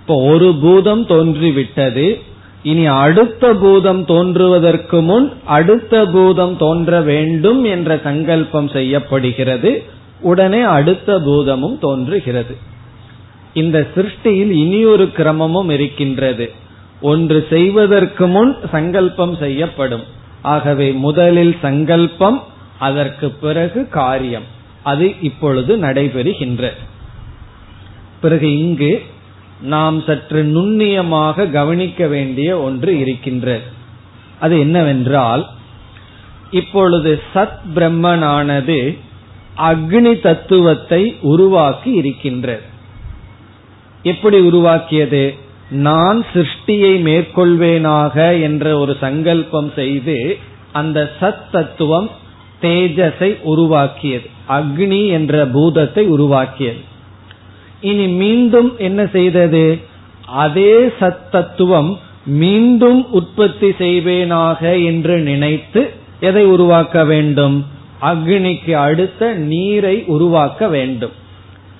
இப்போ 0.01 0.22
ஒரு 0.22 0.55
பூதம் 0.61 1.07
தோன்றிவிட்டது 1.07 2.20
இனி 2.62 2.87
அடுத்த 2.87 3.55
பூதம் 3.55 4.05
தோன்றுவதற்கு 4.05 5.03
முன் 5.03 5.33
அடுத்த 5.44 6.07
பூதம் 6.07 6.57
தோன்ற 6.57 7.01
வேண்டும் 7.01 7.64
என்ற 7.64 8.01
சங்கல்பம் 8.05 8.68
செய்யப்படுகிறது 8.68 9.83
உடனே 10.20 10.61
அடுத்த 10.61 11.18
பூதமும் 11.18 11.79
தோன்றுகிறது. 11.79 12.57
இந்த 13.55 13.87
சிருஷ்டியில் 13.94 14.51
இனியொரு 14.51 15.05
கிரமமும் 15.05 15.70
இருக்கின்றது. 15.70 16.53
ஒன்று 17.01 17.46
செய்வதற்கு 17.51 18.27
முன் 18.27 18.57
சங்கல்பம் 18.72 19.37
செய்யப்படும். 19.37 20.03
ஆகவே 20.42 20.92
முதலில் 20.92 21.57
சங்கல்பம் 21.62 22.42
அதற்கு 22.79 23.31
பிறகு 23.31 23.88
காரியம். 23.88 24.43
அது 24.83 25.14
இப்பொழுது 25.23 25.77
நடைபெறுகின்ற. 25.77 26.71
பிறகு 28.21 28.59
இங்கு 28.59 29.03
நாம் 29.61 30.03
சற்று 30.03 30.43
நுண்ணியமாக 30.45 31.51
கவனிக்க 31.51 32.07
வேண்டிய 32.07 32.59
ஒன்று 32.59 32.99
இருக்கின்ற. 32.99 33.61
அது 34.41 34.59
என்னவென்றால் 34.59 35.49
இப்பொழுது 36.51 37.23
சத் 37.35 37.59
பிரம்மனானது 37.75 38.99
அக்னி 39.59 40.21
தத்துவத்தை 40.21 41.17
உருவாக்கி 41.21 41.91
இருக்கின்றது 41.91 42.62
எப்படி 44.03 44.41
உருவாக்கியது? 44.41 45.35
நான் 45.71 46.25
சிருஷ்டியை 46.33 46.95
மேற்கொள்வேனாக 47.01 48.43
என்ற 48.43 48.79
ஒரு 48.79 48.97
சங்கல்பம் 49.01 49.73
செய்து 49.75 50.38
அந்த 50.73 51.12
சத் 51.21 51.51
தத்துவம் 51.53 52.11
தேஜஸை 52.62 53.42
உருவாக்கியது. 53.42 54.31
அக்னி 54.49 55.09
என்ற 55.09 55.47
பூதத்தை 55.47 56.07
உருவாக்கியது. 56.07 56.81
இனி 57.81 58.07
மீண்டும் 58.07 58.75
என்ன 58.79 59.07
செய்தது? 59.07 59.79
அதே 60.27 60.87
சத்தத்துவம் 61.01 61.97
மீண்டும் 62.27 63.11
உற்பத்தி 63.11 63.68
செய்வேனாக 63.68 64.85
என்று 64.85 65.18
நினைத்து 65.18 65.90
எதை 66.21 66.44
உருவாக்க 66.44 67.05
வேண்டும்? 67.05 67.66
அக்னிக்கு 68.03 68.73
அடுத்த 68.73 69.33
நீரை 69.33 70.05
உருவாக்க 70.07 70.68
வேண்டும். 70.68 71.11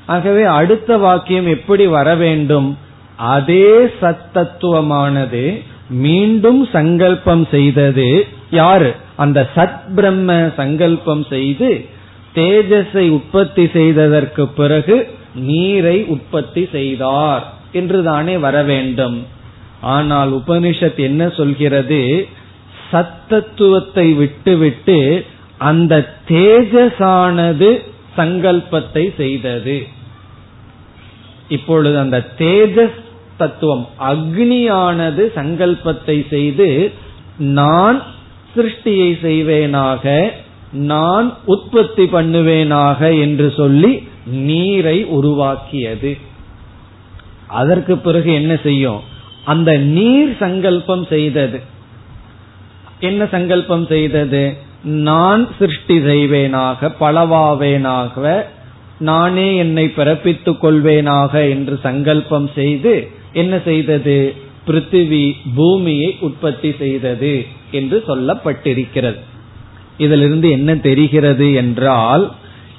ஆகவே 0.07 0.43
அடுத்த 0.43 0.97
வாக்கியம் 0.97 1.47
எப்படி 1.47 1.87
வர 1.87 2.15
வேண்டும்? 2.15 2.79
அதே 3.17 3.69
சத்தத்துவமானது 4.01 5.63
மீண்டும் 5.89 6.69
சங்கல்பம் 6.73 7.47
செய்தது 7.51 8.27
யாரு? 8.51 8.95
அந்த 9.17 9.49
சத் 9.55 9.95
பிரம்ம 9.95 10.51
சங்கல்பம் 10.57 11.27
செய்து 11.29 11.85
தேஜஸை 12.35 13.11
உற்பத்தி 13.11 13.69
செய்ததற்கு 13.73 14.49
பிறகு 14.49 15.17
நீரை 15.35 16.05
உற்பத்தி 16.05 16.69
செய்தார் 16.73 17.53
என்றுதானே 17.73 18.37
வர 18.37 18.63
வேண்டும். 18.63 19.27
ஆனால் 19.81 20.33
உபனிஷத் 20.33 20.97
என்ன 20.97 21.29
சொல்கிறது? 21.29 22.27
சத்தத்துவத்தை 22.93 24.17
விட்டுவிட்டு 24.17 25.25
அந்த 25.59 26.15
தேஜஸானது 26.29 27.83
சங்கல்பத்தை 28.17 29.15
செய்தது. 29.17 29.87
இப்பொழுது 31.49 31.99
அந்த 31.99 32.27
தேஜஸ் 32.39 33.07
தத்துவம். 33.39 33.89
அக்னியானது 33.99 35.23
சங்கல்பத்தை 35.35 36.29
செய்து 36.29 36.93
நான் 37.39 38.03
சிருஷ்டியை 38.57 39.11
செய்வேனாக 39.25 40.31
நான் 40.73 41.37
உற்பத்தி 41.45 42.05
பண்ணுவேனாக 42.05 43.21
என்று 43.21 43.53
சொல்லி 43.57 44.09
நீரை 44.27 45.05
உருவாக்கியது. 45.05 46.17
அதற்கு 47.47 47.99
பிறகு 47.99 48.33
என்ன 48.33 48.57
செய்யும்? 48.63 49.01
அந்த 49.45 49.77
நீர் 49.77 50.37
சங்கல்பம் 50.37 51.05
செய்தது. 51.05 51.61
என்ன 53.01 53.27
சங்கல்பம் 53.27 53.87
செய்தது? 53.87 54.57
நான் 54.83 55.49
சிருஷ்டி 55.59 55.99
செய்வேனாக 55.99 56.91
பலவாவேனாக 57.01 58.43
நானே 58.99 59.57
என்னை 59.57 59.93
பிறப்பித்துக் 59.97 60.63
கொள்வேனாக 60.63 61.49
என்று 61.49 61.79
சங்கல்பம் 61.83 62.51
செய்து 62.55 63.11
என்ன 63.33 63.61
செய்தது? 63.65 64.35
பிருத்திவி 64.67 65.37
பூமியை 65.55 66.17
உற்பத்தி 66.21 66.75
செய்தது 66.79 67.47
என்று 67.71 68.05
சொல்லப்பட்டிருக்கிறது. 68.09 69.17
இதிலிருந்து 69.99 70.51
என்ன 70.51 70.77
தெரிகிறது 70.77 71.55
என்றால் 71.55 72.33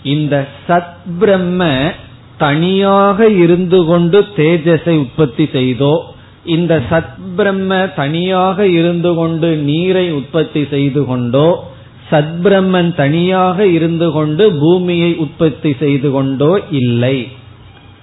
இந்த 0.03 0.47
சத் 0.67 0.93
பிரம்ம 1.19 1.91
தனியாக 2.38 3.29
இருந்து 3.29 3.85
கொண்டு 3.85 4.25
தேஜஸை 4.35 4.89
உற்பத்தி 4.89 5.49
செய்தோ 5.51 6.01
இந்த 6.45 6.83
சத் 6.89 7.35
பிரம்ம 7.35 7.88
தனியாக 7.88 8.67
இருந்து 8.67 9.13
கொண்டு 9.13 9.55
நீரை 9.55 10.12
உற்பத்தி 10.12 10.67
செய்து 10.69 11.05
கொண்டோ 11.05 11.67
சத்பிரம்மன் 12.12 12.95
தனியாக 12.95 13.65
இருந்து 13.65 14.12
கொண்டு 14.12 14.51
பூமியை 14.51 15.15
உற்பத்தி 15.15 15.75
செய்து 15.79 16.12
கொண்டோ 16.12 16.62
இல்லை. 16.71 17.27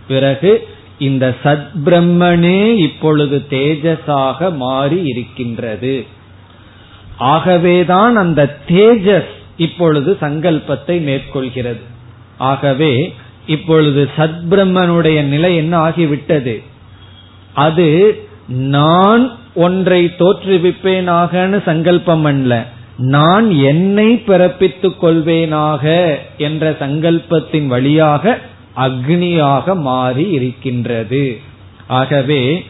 பிறகு 0.08 0.68
இந்த 0.98 1.34
சத் 1.44 1.66
பிரம்மனே 1.84 2.76
இப்பொழுது 2.76 3.46
தேஜஸாக 3.50 4.56
மாறி 4.56 5.02
இருக்கின்றது. 5.04 6.06
ஆகவேதான் 7.16 8.16
அந்த 8.16 8.56
தேஜஸ் 8.68 9.34
இப்பொழுது 9.56 10.16
சங்கல்பத்தை 10.20 11.00
மேற்கொள்கிறது. 11.02 11.80
ஆகவே 12.38 13.14
இப்பொழுது 13.46 14.10
சத் 14.16 14.40
பிரம்மனுடைய 14.50 15.22
நிலை 15.22 15.56
என்ன 15.56 15.88
ஆகிவிட்டது? 15.88 16.62
அது 17.52 18.20
நான் 18.48 19.38
ஒன்றை 19.54 20.04
தோற்றுவிப்பேனாகனு 20.18 21.62
சங்கல்பம் 21.62 22.24
அல்ல. 22.24 22.66
நான் 22.96 23.50
என்னை 23.50 24.14
பிறப்பித்துக் 24.14 24.96
கொள்வேனாக 25.02 26.14
என்ற 26.38 26.70
சங்கல்பத்தின் 26.70 27.66
வழியாக 27.66 28.38
அக்னியாக 28.76 29.76
மாறி 29.76 30.30
இருக்கின்றது. 30.30 31.40
ஆகவே 31.86 32.66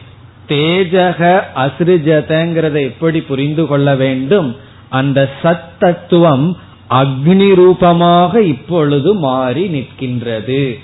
தேஜக 0.47 1.41
அசிருஜதங்கிறத 1.55 2.81
எப்படி 2.81 3.21
புரிந்து 3.21 3.67
கொள்ள 3.67 3.95
வேண்டும்? 3.95 4.55
அந்த 4.89 5.29
சத் 5.43 5.77
தத்துவம் 5.79 6.57
அக்னி 6.89 7.55
ரூபமாக 7.55 8.41
இப்பொழுது 8.41 9.13
மாறி 9.13 9.67
நிற்கின்றது. 9.67 10.79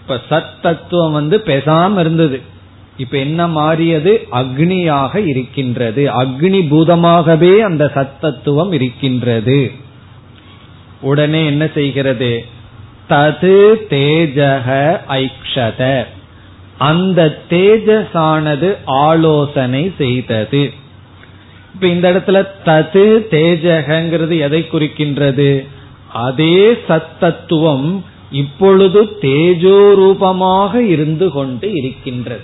இப்ப 0.00 0.20
சத் 0.30 0.60
தத்துவம் 0.62 1.12
வந்து 1.12 1.42
பெசாம 1.46 2.00
இருந்தது. 2.00 2.40
இப்ப 2.96 3.18
என்ன 3.18 3.48
மாறியது? 3.48 4.28
அக்னியாக 4.32 5.26
இருக்கின்றது. 5.26 6.06
அக்னி 6.06 6.60
பூதமாகவே 6.70 7.58
அந்த 7.58 7.90
சத்தத்துவம் 7.94 8.72
இருக்கின்றது. 8.72 9.70
உடனே 11.00 11.46
என்ன 11.46 11.68
செய்கிறது? 11.74 12.60
தது 13.12 13.74
தேஜக 13.90 15.00
ஐக்ஷத. 15.08 16.04
அந்த 16.78 17.38
தேஜஸானது 17.50 18.76
ஆலோசனை 18.84 19.92
செய்தது. 19.98 20.72
இப்ப 21.74 21.86
இந்த 21.86 22.12
இடத்துல 22.12 22.46
தது 22.64 23.26
தேஜகங்கிறது 23.30 24.38
எதை 24.38 24.68
குறிக்கின்றது? 24.72 25.68
அதே 26.12 26.72
சத்தத்துவம் 26.88 28.00
இப்பொழுது 28.30 29.02
தேஜோரூபமாக 29.20 30.74
இருந்து 30.74 31.30
கொண்டு 31.30 31.72
இருக்கின்றது. 31.72 32.40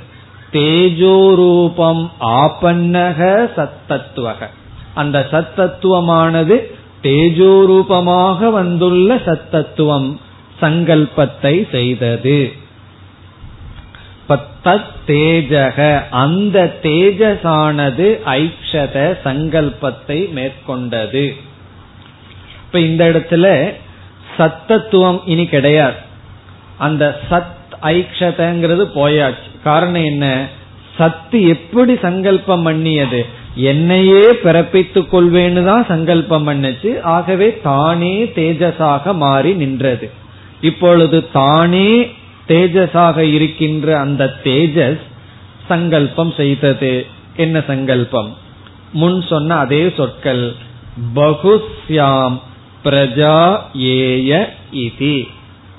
தேஜோரூபம் 0.52 2.10
ஆபன்னக 2.20 3.48
சத்தத்துவக. 3.56 4.46
அந்த 4.94 5.26
சத்தத்துவமானது 5.30 6.56
தேஜோரூபமாக 7.02 8.50
வந்துள்ள 8.50 9.14
சத்தத்துவம். 9.14 10.20
சங்கல்பத்தை 10.60 11.70
செய்தது. 11.70 12.66
தேஜக. 15.06 16.08
அந்த 16.10 16.78
தேஜசானது 16.82 18.20
ஐக்ஷத 18.26 19.16
சங்கல்பத்தை 19.24 20.32
மேற்கொண்டது. 20.32 21.36
இப்ப 22.66 22.80
இந்த 22.80 23.04
இடத்துல 23.04 23.72
சத்தத்துவம் 24.38 25.20
இனி 25.24 25.46
கிடையாது. 25.46 25.96
அந்த 26.78 27.20
சத் 27.30 27.56
ஐக்ஷதங்கிறது 27.82 28.86
போயாச்சு. 28.94 29.62
காரணம் 29.64 30.04
என்ன? 30.04 30.46
சத்து 30.98 31.48
எப்படி 31.48 31.96
சங்கல்பம் 31.96 32.62
பண்ணியது? 32.62 33.26
என்னையே 33.54 34.30
பிறப்பித்துக் 34.30 35.14
கொள்வேன்னு 35.14 35.64
தான் 35.64 35.84
சங்கல்பம் 35.88 36.48
பண்ணுச்சு. 36.48 37.00
ஆகவே 37.00 37.60
தானே 37.62 38.24
தேஜஸாக 38.24 39.14
மாறி 39.14 39.54
நின்றது. 39.54 40.10
இப்பொழுது 40.60 41.30
தானே 41.30 42.10
தேஜஸாக 42.48 43.16
இருக்கின்ற 43.16 43.98
அந்த 43.98 44.36
தேஜஸ் 44.44 45.00
சங்கல்பம் 45.68 46.32
செய்தது. 46.36 47.06
என்ன 47.36 47.62
சங்கல்பம்? 47.66 48.36
முன் 48.92 49.22
சொன்ன 49.22 49.56
அதே 49.56 49.92
சொற்கள் 49.96 50.54
பகுஸ்யாம் 51.14 52.40
பிரஜா 52.84 53.58
ஏய 53.74 54.54
இதி. 54.72 55.28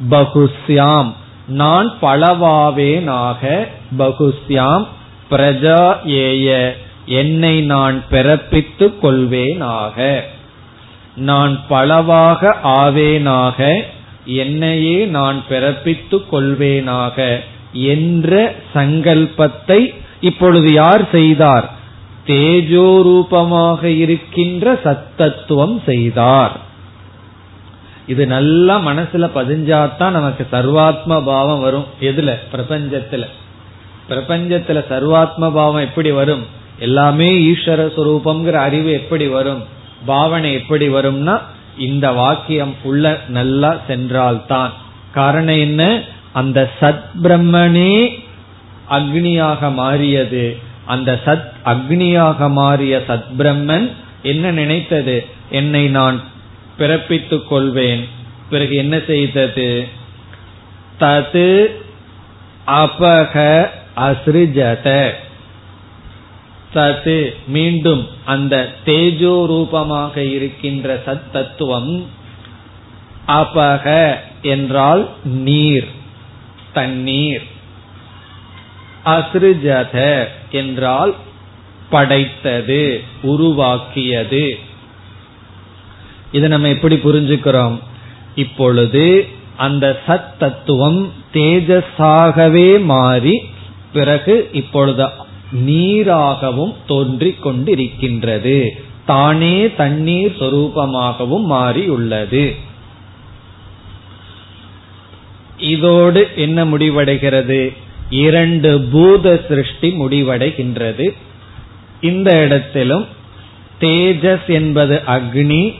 பகுஸ்யாம் 0.09 1.13
நான் 1.47 1.93
பலவாவேனாக 2.01 3.67
பகுஸ்யாம் 3.97 4.87
பிரஜா 5.31 6.05
ஏய 6.05 6.77
என்னை 7.05 7.61
நான் 7.61 8.03
பிறப்பித்துக் 8.11 8.93
கொள்வேனாக. 9.01 10.19
நான் 11.15 11.59
பலவாக 11.67 12.57
ஆவேனாக 12.63 13.85
என்னையே 14.35 15.05
நான் 15.05 15.43
பிறப்பித்துக் 15.49 16.25
கொள்வேனாக 16.31 17.39
என்ற 17.73 18.55
சங்கல்பத்தை 18.75 19.95
இப்பொழுது 20.21 20.73
யார் 20.73 21.09
செய்தார்? 21.09 21.73
தேஜோரூபமாக 22.25 23.83
இருக்கின்ற 23.83 24.79
சத்தத்துவம் 24.85 25.83
செய்தார். 25.85 26.59
இது 28.07 28.27
நல்லா 28.27 28.79
மனசுல 28.79 29.29
பதிஞ்சாதான் 29.35 30.11
நமக்கு 30.11 30.47
சர்வாத்ம 30.51 31.23
பாவம் 31.23 31.59
வரும். 31.59 31.85
எதுல? 32.01 32.33
பிரபஞ்சத்துல. 32.51 33.25
பிரபஞ்சத்துல 34.09 34.83
சர்வாத்ம 34.89 35.51
பாவம் 35.51 35.81
எப்படி 35.81 36.11
வரும்? 36.11 36.45
எல்லாமே 36.79 37.39
ஈஸ்வர 37.39 37.91
சுரூபம்ங்கிற 37.97 38.51
அறிவு 38.51 38.91
எப்படி 38.91 39.27
வரும்? 39.27 39.63
பாவனை 40.05 40.53
எப்படி 40.53 40.89
வரும்னா 40.89 41.41
இந்த 41.79 42.11
வாக்கியம் 42.11 42.75
உள்ள 42.83 43.19
நல்லா 43.27 43.81
சென்றால்தான். 43.87 44.73
காரணம் 45.11 45.59
என்ன? 45.59 46.01
அந்த 46.33 46.69
சத் 46.79 47.03
பிரம்மனே 47.23 48.19
அக்னியாக 48.89 49.73
மாறியது. 49.73 50.57
அந்த 50.85 51.19
சத் 51.25 51.51
அக்னியாக 51.65 52.51
மாறிய 52.51 53.03
சத் 53.07 53.23
பிரம்மன் 53.37 53.91
என்ன 54.23 54.51
நினைத்தது? 54.51 55.25
என்னை 55.49 55.87
நான் 55.87 56.21
பிறப்பித்துக் 56.77 57.47
கொள்வேன். 57.47 58.07
பிறகு 58.49 58.75
என்ன 58.75 58.99
செய்தது? 59.07 59.87
தது 60.99 61.65
அபக 62.67 63.67
அசிருஜத 63.97 65.09
தது 66.73 67.35
மீண்டும் 67.47 68.07
அந்த 68.25 68.75
தேஜோ 68.85 69.45
ரூபமாக 69.45 70.23
இருக்கின்ற 70.23 71.01
சத் 71.05 71.31
தத்துவம் 71.31 72.05
அபக 73.27 74.15
என்றால் 74.41 75.09
நீர் 75.23 75.87
தண்ணீர். 76.73 77.43
அசிருஜத 79.05 80.25
என்றால் 80.51 81.15
படைத்தது 81.89 83.03
உருவாக்கியது. 83.21 84.59
இதை 86.31 86.49
நம்ம 86.49 86.67
எப்படி 86.67 86.95
புரிஞ்சுக்கிறோம்? 86.95 87.79
இப்பொழுது 88.35 89.27
அந்த 89.57 90.01
சத் 90.07 90.37
தத்துவம் 90.39 91.13
தேஜஸாகவே 91.33 92.83
மாறி 92.83 93.49
பிறகு 93.93 94.49
இப்பொழுது 94.51 95.07
நீராகவும் 95.51 96.73
தோன்றிக் 96.87 97.47
கொண்டிருக்கின்றது 97.47 98.69
தானே 99.05 99.73
தண்ணீர் 99.73 100.35
சொரூபமாகவும் 100.39 101.43
மாறியுள்ளது. 101.43 102.55
இதோடு 105.57 106.27
என்ன 106.35 106.65
முடிவடைகிறது? 106.65 107.75
இரண்டு 108.09 108.81
பூத 108.81 109.45
சிருஷ்டி 109.47 109.89
முடிவடைகின்றது. 109.89 111.09
இந்த 112.01 112.43
இடத்திலும் 112.43 113.05
தேஜஸ் 113.79 114.47
என்பது 114.47 115.01
அக்னி 115.07 115.73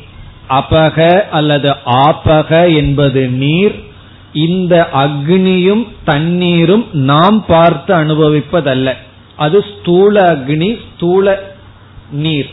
அபக 0.49 1.29
அல்லது 1.29 1.75
ஆபக 1.85 2.75
என்பது 2.75 3.27
நீர். 3.27 3.83
இந்த 4.33 4.89
அக்னியும் 4.93 5.87
தண்ணீரும் 6.05 6.87
நாம் 6.91 7.45
பார்த்து 7.47 7.95
அனுபவிப்பதல்ல. 7.95 8.93
அது 9.43 9.57
ஸ்தூல 9.71 10.13
அக்னி 10.33 10.69
ஸ்தூல 10.85 11.25
நீர். 12.23 12.49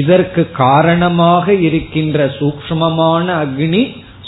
இதற்கு 0.00 0.42
காரணமாக 0.64 1.54
இருக்கின்ற 1.66 2.18
சூக்மமான 2.38 3.26
அக்னி 3.44 3.82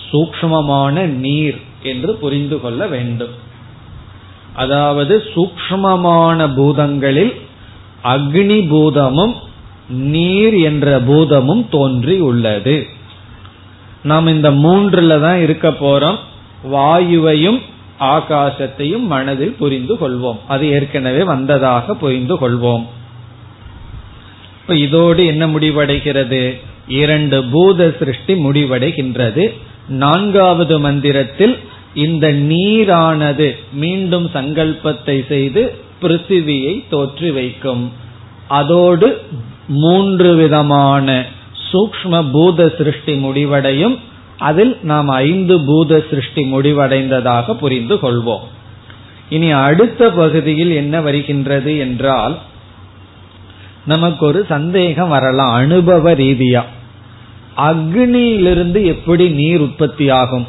சூக்மமான 0.09 1.05
நீர் 1.25 1.59
என்று 1.91 2.13
புரிந்து 2.23 2.57
கொள்ள 2.61 2.87
வேண்டும். 2.95 3.35
அதாவது 4.63 5.15
சூக்மமான 5.35 6.47
பூதங்களில் 6.59 7.35
அக்னி 8.15 8.59
பூதமும் 8.73 9.35
நீர் 10.15 10.57
என்ற 10.71 10.87
பூதமும் 11.09 11.65
தோன்றி 11.71 12.17
உள்ளது. 12.31 12.77
நாம் 14.11 14.29
இந்த 14.35 14.49
மூன்றுல 14.65 15.17
தான் 15.27 15.41
இருக்க 15.47 15.69
போறோம். 15.85 16.19
வாயுவையும் 16.73 17.61
ஆகாசத்தையும் 18.03 19.07
மனதில் 19.07 19.55
புரிந்து 19.59 19.95
கொள்வோம். 19.95 20.39
அது 20.49 20.71
ஏற்கனவே 20.71 21.23
வந்ததாக 21.23 21.95
புரிந்து 21.95 22.35
கொள்வோம். 22.35 22.85
இப்ப 24.61 24.75
இதோடு 24.77 25.27
என்ன 25.27 25.47
முடிவடைகிறது? 25.47 26.61
இரண்டு 26.89 27.45
பூத 27.45 27.95
சிருஷ்டி 27.99 28.35
முடிவடைகின்றது. 28.35 29.45
நான்காவது 29.89 30.81
மந்திரத்தில் 30.81 31.59
இந்த 31.95 32.27
நீரானது 32.29 33.57
மீண்டும் 33.73 34.31
சங்கல்பத்தை 34.35 35.27
செய்து 35.27 35.63
பிருத்திவியை 36.03 36.85
தோற்றி 36.91 37.31
வைக்கும். 37.33 37.93
அதோடு 38.49 39.21
மூன்று 39.67 40.35
விதமான 40.35 41.25
சூக்ம 41.73 42.31
பூத 42.33 42.69
சிருஷ்டி 42.79 43.15
முடிவடையும். 43.15 43.99
அதில் 44.43 44.79
நாம் 44.83 45.09
ஐந்து 45.09 45.61
பூத 45.61 46.05
சிருஷ்டி 46.11 46.43
முடிவடைந்ததாக 46.53 47.55
புரிந்து 47.55 47.95
கொள்வோம். 47.95 48.47
இனி 49.29 49.51
அடுத்த 49.51 50.11
பகுதியில் 50.11 50.71
என்ன 50.71 51.01
வருகின்றது 51.01 51.79
என்றால் 51.79 52.39
நமக்கு 53.87 54.27
ஒரு 54.27 54.45
சந்தேகம் 54.49 55.09
வரலாம் 55.09 55.53
அனுபவ 55.53 56.15
ரீதியா. 56.15 56.63
அக்னியிலிருந்து 57.57 58.85
எப்படி 58.85 59.29
நீர் 59.29 59.61
உற்பத்தி 59.61 60.11
ஆகும் 60.11 60.47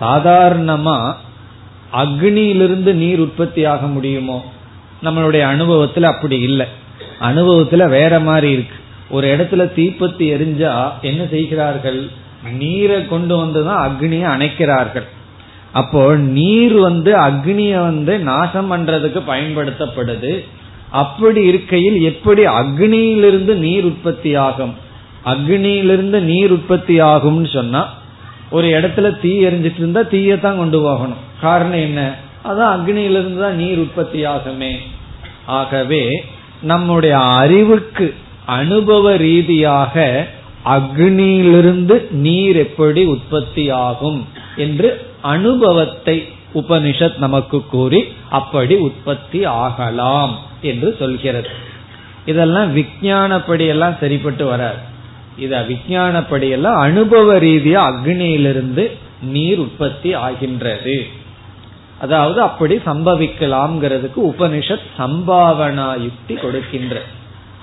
சாதாரணமா 0.00 1.14
அக்னியிலிருந்து 1.92 2.92
நீர் 2.92 3.18
உற்பத்தி 3.18 3.64
ஆக 3.64 3.86
முடியுமோ? 3.86 4.52
நம்மளுடைய 5.02 5.42
அனுபவத்துல 5.54 6.02
அப்படி 6.02 6.38
இல்லை. 6.40 6.66
அனுபவத்துல 7.20 7.88
வேற 7.88 8.20
மாதிரி 8.20 8.50
இருக்கு. 8.52 8.76
ஒரு 9.10 9.26
இடத்துல 9.36 9.64
தீப்பத்தி 9.78 10.24
எரிஞ்சா 10.34 10.90
என்ன 11.02 11.26
செய்கிறார்கள்? 11.30 12.20
நீரை 12.50 13.08
கொண்டு 13.08 13.44
வந்துதான் 13.44 13.90
அக்னியை 13.90 14.26
அணைக்கிறார்கள். 14.26 15.06
அப்போ 15.72 16.16
நீர் 16.16 16.74
வந்து 16.74 17.16
அக்னிய 17.16 17.80
வந்து 17.82 18.18
நாசம் 18.18 18.72
பண்றதுக்கு 18.72 19.22
பயன்படுத்தப்படுது. 19.26 20.44
அப்படி 20.90 21.42
இருக்கையில் 21.42 22.00
எப்படி 22.00 22.46
அக்னியிலிருந்து 22.46 23.54
நீர் 23.54 23.84
உற்பத்தி 23.84 24.34
ஆகும் 24.34 24.74
அக்னியிலிருந்து 25.24 26.20
நீர் 26.20 26.50
உற்பத்தி 26.50 27.00
ஆகும்னு 27.00 27.52
சொன்னா 27.52 27.88
ஒரு 28.50 28.66
இடத்துல 28.66 29.20
தீ 29.20 29.44
எரிஞ்சிட்டு 29.46 29.76
இருந்தா 29.76 30.00
தீயத்தான் 30.00 30.56
கொண்டு 30.56 30.80
போகணும். 30.82 31.16
காரணம் 31.40 31.80
என்ன? 31.80 32.14
அதான் 32.44 32.74
அக்னியிலிருந்து 32.74 33.40
தான் 33.40 33.56
நீர் 33.56 33.78
உற்பத்தி 33.78 34.26
ஆகுமே 34.26 34.76
ஆகவே 35.46 36.24
நம்முடைய 36.62 37.18
அறிவுக்கு 37.18 38.14
அனுபவ 38.46 39.16
ரீதியாக 39.16 40.26
அக்னியிலிருந்து 40.64 42.10
நீர் 42.10 42.56
எப்படி 42.56 43.04
உற்பத்தி 43.04 43.70
ஆகும் 43.70 44.28
என்று 44.56 45.06
அனுபவத்தை 45.20 46.28
உபனிஷத் 46.54 47.18
நமக்கு 47.18 47.66
கூறி 47.66 48.04
அப்படி 48.30 48.74
உற்பத்தி 48.74 49.44
ஆகலாம் 49.44 50.38
என்று 50.62 50.96
சொல்கிறது. 50.98 51.48
இதெல்லாம் 52.26 52.76
விஞ்ஞானப்படி 52.76 53.66
எல்லாம் 53.66 53.96
சரிப்பட்டு 54.00 54.44
வராது. 54.44 54.76
இத 55.36 55.66
விஞ்ஞானப்படி 55.68 56.50
எல்லாம் 56.50 56.76
அனுபவ 56.76 57.38
ரீதியா 57.38 57.92
அக்னியிலிருந்து 57.92 58.90
நீர் 59.22 59.58
உற்பத்தி 59.58 60.14
ஆகின்றது. 60.14 61.06
அதாவது 61.98 62.40
அப்படி 62.40 62.76
சம்பவிக்கலாம்ங்கிறதுக்கு 62.76 64.20
உபனிஷத் 64.22 64.86
சம்பாவனா 64.98 66.02
யுக்தி 66.02 66.34
கொடுக்கின்ற 66.34 67.02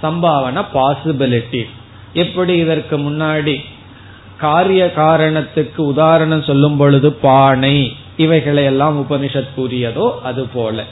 சம்பாவனா 0.03 0.65
பாசிபிலிட்டி 0.73 1.65
எப்படி 2.13 2.57
இதற்கு 2.57 2.97
முன்னாடி 2.97 3.65
காரிய 4.37 4.93
காரணத்துக்கு 4.95 5.85
உதாரணம் 5.85 6.43
சொல்லும் 6.43 6.77
பொழுது 6.77 7.13
பானை 7.13 7.95
இவைகளை 8.17 8.63
எல்லாம் 8.63 9.01
உபனிஷத் 9.01 9.47
கூறியதோ 9.57 10.19
அது 10.19 10.47
போல. 10.47 10.83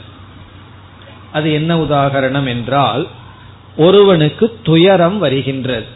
அது 1.32 1.52
என்ன 1.52 1.76
உதாகரணம் 1.76 2.46
என்றால் 2.46 3.06
ஒருவனுக்கு 3.76 4.58
துயரம் 4.62 5.18
வருகின்றது. 5.18 5.86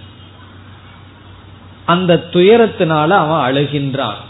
அந்த 1.85 2.24
துயரத்தினால 2.32 3.08
அவன் 3.08 3.54
அழுகின்றான். 3.54 4.20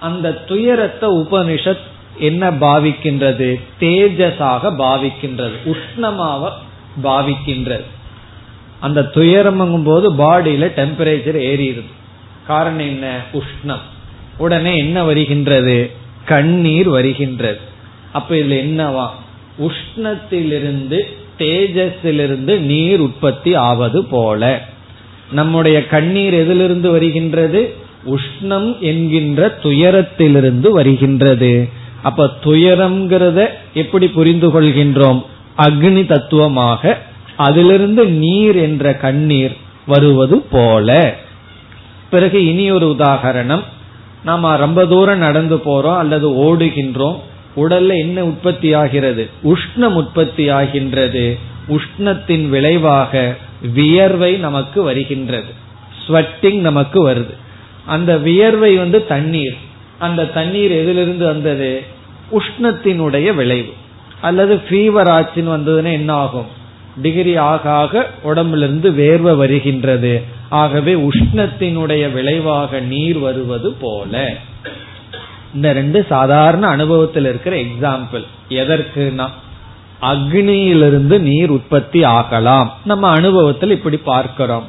அந்த 0.00 0.32
துயரத்தை 0.32 1.10
உபனிஷத் 1.10 1.88
என்ன 2.18 2.50
பாவிக்கின்றது? 2.50 3.60
தேஜஸாக 3.80 4.70
பாவிக்கின்றது. 4.78 5.52
உஷ்ணமாக 5.64 6.50
பாவிக்கின்றது. 7.02 7.84
அந்த 8.80 9.10
துயரம்ங்கும் 9.14 9.84
போது 9.84 10.12
பாடியில 10.12 10.64
டெம்பரேச்சர் 10.64 11.36
ஏறிடுது. 11.36 11.90
காரணம் 12.46 12.78
என்ன? 12.78 13.16
உஷ்ணம். 13.32 13.80
உடனே 14.38 14.78
என்ன 14.78 15.04
வருகின்றது? 15.04 15.90
கண்ணீர் 16.24 16.88
வருகின்றது. 16.88 17.58
அப்ப 18.12 18.34
இதுல 18.34 18.38
என்னவா? 18.38 19.08
உஷ்ணத்திலிருந்து 19.58 20.98
தேஜஸிலிருந்து 21.38 22.58
நீர் 22.58 23.00
உற்பத்தி 23.00 23.54
ஆவது 23.54 24.04
போல. 24.04 24.68
நம்முடைய 25.32 25.86
கண்ணீர் 25.86 26.32
எதிலிருந்து 26.32 26.90
வருகின்றது? 26.90 27.74
உஷ்ணம் 28.06 28.78
என்கின்ற 28.78 29.58
துயரத்திலிருந்து 29.62 30.68
வருகின்றது. 30.68 31.68
அப்ப 32.02 32.30
துயரம்ங்கிறத 32.44 33.46
எப்படி 33.74 34.08
புரிந்து 34.08 34.48
கொள்கின்றோம் 34.48 35.22
அக்னி 35.58 36.06
தத்துவமாக 36.06 37.08
அதிலிருந்து 37.40 38.04
நீர் 38.06 38.56
என்ற 38.56 38.94
கண்ணீர் 38.94 39.56
வருவது 39.86 40.38
போல. 40.38 41.16
பிறகு 42.10 42.46
இனி 42.46 42.70
ஒரு 42.70 42.96
உதாகரணம். 42.98 43.62
நாம 44.24 44.56
ரொம்ப 44.56 44.86
தூரம் 44.86 45.18
நடந்து 45.18 45.56
போறோம் 45.56 45.96
அல்லது 45.96 46.30
ஓடுகின்றோம். 46.30 47.18
உடல்ல 47.56 47.98
என்ன 47.98 48.24
உற்பத்தி 48.24 48.72
ஆகிறது 48.72 49.30
உஷ்ணம் 49.44 49.94
உற்பத்தி 49.94 50.48
ஆகின்றது 50.48 51.38
உஷ்ணத்தின் 51.68 52.48
விளைவாக 52.48 53.36
வியர்வை 53.74 54.36
நமக்கு 54.36 54.82
வருகின்றது. 54.82 55.52
ஸ்வெட்டிங் 56.06 56.60
நமக்கு 56.60 57.08
வருது. 57.08 57.34
அந்த 57.86 58.16
வியர்வை 58.16 58.76
வந்து 58.76 59.06
தண்ணீர். 59.06 59.56
அந்த 59.98 60.24
தண்ணீர் 60.24 60.70
எதிலிருந்து 60.70 61.26
வந்தது? 61.26 61.82
உஷ்ணத்தினுடைய 62.32 63.34
விளைவு. 63.34 63.72
அல்லது 64.20 64.54
ஃபீவர் 64.54 65.08
ஆச்சுன்னு 65.08 65.52
வந்ததுன்னா 65.56 65.92
என்ன 65.92 66.12
ஆகும்? 66.12 66.58
டிகிரி 67.02 67.36
ஆக 67.36 67.70
ஆக 67.70 68.06
உடம்புல 68.24 68.56
இருந்து 68.56 68.90
வேர்வை 68.90 69.36
வருகின்றது. 69.36 70.22
ஆகவே 70.48 70.94
உஷ்ணத்தினுடைய 70.94 72.12
விளைவாக 72.12 72.80
நீர் 72.80 73.18
வருவது 73.18 73.72
போல. 73.72 74.34
இந்த 75.54 75.72
ரெண்டு 75.72 76.06
சாதாரண 76.08 76.66
அனுபவத்தில் 76.66 77.24
இருக்கிற 77.24 77.56
எக்ஸாம்பிள் 77.56 78.24
எதற்குனா 78.48 79.28
அக்னியிலிருந்து 80.02 81.18
நீர் 81.18 81.50
உற்பத்தி 81.50 82.04
ஆகலாம். 82.04 82.76
நம்ம 82.84 83.08
அனுபவத்தில் 83.08 83.70
இப்படி 83.70 83.96
பார்க்கிறோம். 83.96 84.64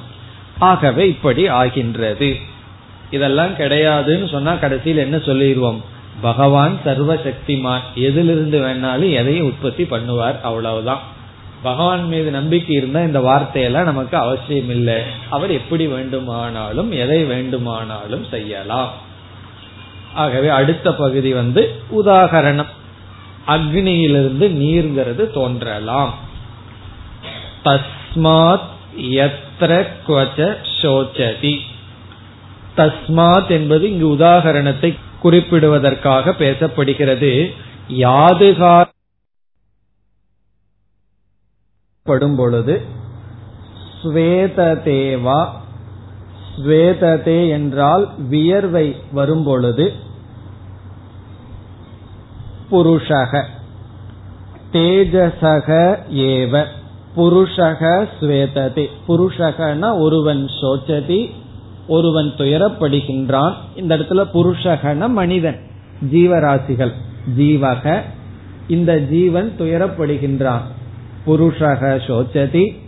ஆகவே 0.58 1.08
இப்படி 1.08 1.48
ஆகின்றது. 1.48 2.36
இதெல்லாம் 3.12 3.54
கிடையாதுன்னு 3.58 4.30
சொன்னா 4.30 4.54
கடைசியில் 4.54 4.98
என்ன 4.98 5.18
சொல்லிடுவோம்? 5.18 5.84
பகவான் 6.22 6.80
சர்வ 6.84 7.14
சக்திமான் 7.16 7.80
எதிலிருந்து 7.96 8.60
வேணாலும் 8.62 9.12
எதையும் 9.12 9.46
உற்பத்தி 9.46 9.84
பண்ணுவார். 9.84 10.42
அவ்வளவுதான். 10.42 11.02
பகவான் 11.64 12.08
மீது 12.08 12.32
நம்பிக்கை 12.32 12.76
இருந்தா 12.76 13.00
இந்த 13.02 13.20
வார்த்தையெல்லாம் 13.20 13.84
நமக்கு 13.84 14.18
அவசியம் 14.18 14.70
இல்லை 14.70 15.02
அவர் 15.30 15.52
எப்படி 15.52 15.88
வேண்டுமானாலும் 15.88 16.92
எதை 16.92 17.24
வேண்டுமானாலும் 17.24 18.26
செய்யலாம். 18.30 18.92
ஆகவே 20.14 20.48
அடுத்த 20.48 20.94
பகுதி 20.94 21.34
வந்து 21.34 21.82
உதாகரணம். 22.06 22.66
அக்னியிலிருந்து 23.48 24.48
நீர்ங்கிறது 24.50 25.32
தோன்றலாம். 25.32 26.14
தஸ்மாத் 27.66 28.70
எத்திர 29.02 29.88
குவச்ச 30.08 30.56
சோச்சதி. 30.82 31.60
தஸ்மாத் 32.78 33.48
என்பது 33.48 34.00
இங்கு 34.00 34.24
உதாகரணத்தை 34.24 34.98
குறிப்பிடுவதற்காக 35.24 36.32
பேசப்படுகிறது. 36.32 37.54
யாதுகார் 37.88 38.91
படும் 42.06 42.36
பொழுது 42.36 42.82
ஸ்வேததேவா 44.04 45.42
ஸ்வேததே 46.58 47.50
என்றால் 47.50 48.06
வியர்வை 48.30 48.96
வரும் 49.12 49.44
பொழுது 49.44 49.86
புருஷக 52.72 53.44
தேஜசக 54.72 55.70
ஏவ 56.26 56.64
புருஷக 57.16 58.08
ஸ்வேததே 58.20 58.88
புருஷகன 59.08 59.94
ஒருவன் 60.00 60.44
சோச்சதி 60.62 61.22
ஒருவன் 61.88 62.34
துயரப்படுகின்றான் 62.38 63.56
இந்த 63.76 63.98
இடத்துல 63.98 64.28
புருஷகன 64.34 65.10
மனிதன் 65.10 65.62
ஜீவராசிகள் 66.12 66.94
ஜீவக 67.38 68.02
இந்த 68.68 68.92
ஜீவன் 69.00 69.54
துயரப்படுகின்றான். 69.60 70.68
புருஷக 71.28 71.96
சோச்சதி 72.08 72.80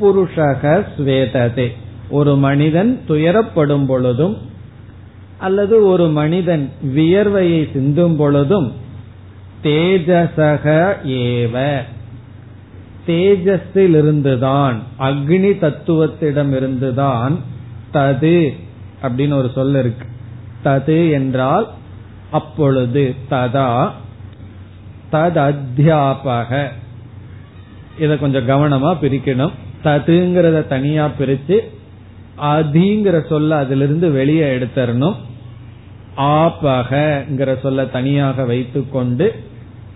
புருஷக 0.00 0.84
ஸ்வேததே 0.98 1.68
ஒரு 2.10 2.36
மனிதன் 2.36 3.00
துயரப்படும் 3.08 3.86
பொழுதும் 3.86 4.36
அல்லது 5.38 5.86
ஒரு 5.86 6.08
மனிதன் 6.08 6.70
வியர்வையை 6.86 7.72
சிந்தும் 7.72 8.16
பொழுதும் 8.16 8.72
தேஜசக 9.62 10.94
ஏவ. 11.04 11.80
தேஜஸிலிருந்துதான் 13.06 14.76
அக்னி 14.98 15.52
தத்துவத்திடமிருந்துதான் 15.60 17.36
தது 17.92 18.48
அப்படின்னு 19.02 19.34
ஒரு 19.34 19.50
சொல் 19.54 19.74
இருக்கு. 19.74 20.06
தது 20.64 21.10
என்றால் 21.10 21.68
அப்பொழுது 22.30 23.14
ததா 23.30 23.90
தத் 25.12 25.52
அத்தியாபக 25.52 26.68
இத 28.00 28.16
கொஞ்சம் 28.16 28.48
கவனமா 28.48 28.96
பிரிக்கணும். 29.02 29.50
ததுங்கிறத 29.84 30.68
தனியா 30.68 31.10
பிரிச்சு 31.18 31.58
அதிங்கிற 32.42 33.26
சொல்ல 33.28 33.56
அதிலிருந்து 33.56 34.10
வெளியே 34.10 34.58
எடுத்தரணும். 34.58 35.14
ஆபகங்கிற 36.16 37.60
சொல்ல 37.60 37.84
தனியாக 37.84 38.44
வைத்துக்கொண்டு 38.44 39.34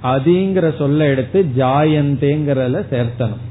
அதிங்கிற 0.02 0.76
சொல்ல 0.76 1.06
எடுத்து 1.06 1.46
ஜாயந்தேங்கிறத 1.56 2.84
சேர்த்தணும். 2.90 3.42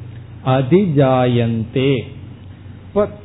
அதிஜாயந்தே. 0.46 2.00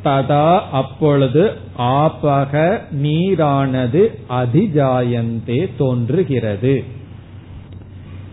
ததா 0.05 0.61
அப்பொழுது 0.73 1.53
ஆபக 1.79 2.81
நீரானது 3.03 4.09
அதிஜாயந்தே 4.31 5.71
தோன்றுகிறது. 5.79 6.85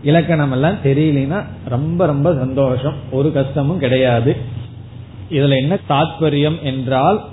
இலக்கணம் 0.06 0.52
எல்லாம் 0.52 0.76
தெரியலனா 0.84 1.44
ரொம்ப 1.68 2.06
ரொம்ப 2.06 2.34
சந்தோஷம். 2.34 2.94
ஒரு 3.12 3.32
கஷ்டமும் 3.32 3.78
கிடையாது. 3.78 4.36
இதுல 5.30 5.56
என்ன 5.56 5.78
தாத்பரியம் 5.88 6.62
என்றால் 6.62 7.24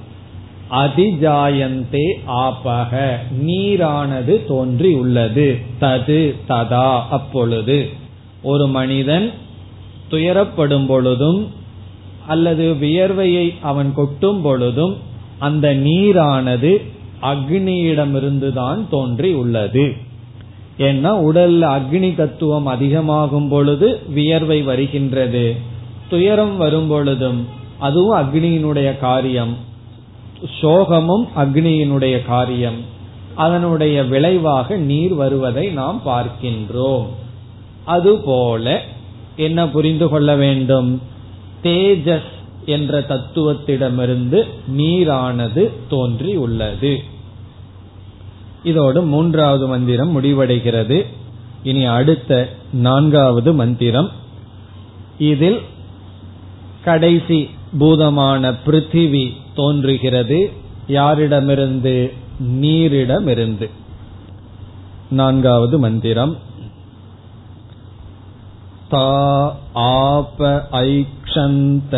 அதிஜாயந்தே 0.72 2.14
ஆபக. 2.28 3.12
நீரானது 3.46 4.46
தோன்றி 4.46 4.94
உள்ளது. 4.94 5.58
தது 5.82 6.36
ததா 6.50 7.02
அப்பொழுது. 7.10 7.90
ஒரு 8.42 8.68
மனிதன் 8.68 9.32
துயரப்படும் 10.12 10.88
பொழுதும் 10.88 11.52
அல்லது 12.28 12.74
வியர்வையை 12.74 13.54
அவன் 13.62 13.94
கொட்டும் 13.94 14.42
பொழுதும் 14.42 14.98
அந்த 15.40 15.76
நீரானது 15.76 16.82
அக்னியிடமிருந்துதான் 17.22 18.90
தோன்றி 18.90 19.34
உள்ளது. 19.34 20.12
ஏன்னா 20.78 21.12
உடல்ல 21.28 21.82
அக்னி 21.82 22.16
தத்துவம் 22.16 22.66
அதிகமாகும் 22.66 23.48
பொழுது 23.48 24.02
வியர்வை 24.08 24.62
வருகின்றது. 24.62 25.56
துயரம் 26.10 26.58
வரும் 26.58 26.88
பொழுதும் 26.88 27.48
அதுவும் 27.80 28.18
அக்னியினுடைய 28.18 29.00
காரியம். 29.00 29.58
சோகமும் 30.62 31.28
அக்னியினுடைய 31.38 32.26
காரியம். 32.26 32.80
அதனுடைய 33.34 34.04
விளைவாக 34.04 34.78
நீர் 34.78 35.14
வருவதை 35.14 35.68
நாம் 35.68 36.02
பார்க்கின்றோம். 36.06 37.06
அதுபோல 37.84 38.82
என்ன 39.36 39.70
புரிந்து 39.70 40.10
கொள்ள 40.10 40.36
வேண்டும்? 40.36 41.02
தேஜஸ் 41.64 42.32
என்ற 42.66 43.00
தத்துவத்திடமிருந்து 43.00 44.44
நீரானது 44.78 45.70
தோன்றி 45.90 46.36
உள்ளது 46.36 47.04
இதோடு 48.63 49.03
மூன்றாவது 49.03 49.67
மந்திரம் 49.67 50.13
முடிவடைகிறது 50.17 50.99
இனி 51.63 51.85
அடுத்த 51.87 52.33
நான்காவது 52.87 53.53
மந்திரம் 53.53 54.11
இதில் 55.19 55.61
கடைசி 56.85 57.41
பூதமான 57.79 58.51
பிருத்திவி 58.67 59.25
தோன்றுகிறது 59.55 60.39
யாரிடமிருந்து 60.89 61.97
நீரிடமிருந்து 62.61 63.69
நான்காவது 65.11 65.79
மந்திரம் 65.79 66.35
ता 68.91 69.09
आप 69.81 70.39
ऐक्षन्त 70.81 71.93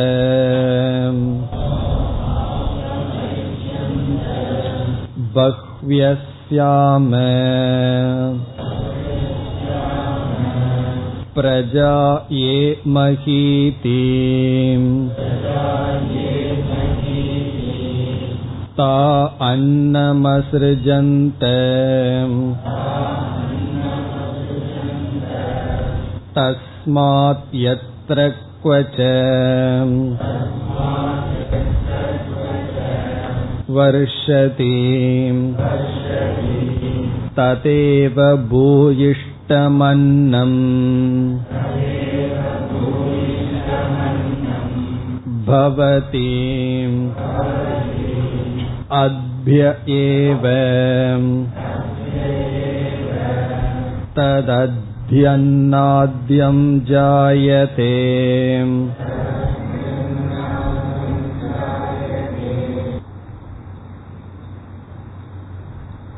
बह्व्यस्याम 6.45 7.11
प्रजा 11.35 11.93
ये 12.33 12.83
महीति 12.87 14.03
ता 18.81 18.93
अन्नमसृजन्त 19.51 21.45
तस्मात् 26.39 27.55
यत्र 27.55 28.29
क्वच 28.63 28.97
वर्षति 33.77 34.75
तदेव 37.37 38.19
भूयिष्टमन्नम् 38.51 40.59
भवति 45.51 46.31
अद्भ्य 48.99 49.71
एव 49.99 50.43
तदद्भ्यन्नाद्यं 54.17 56.59
जायते 56.91 57.89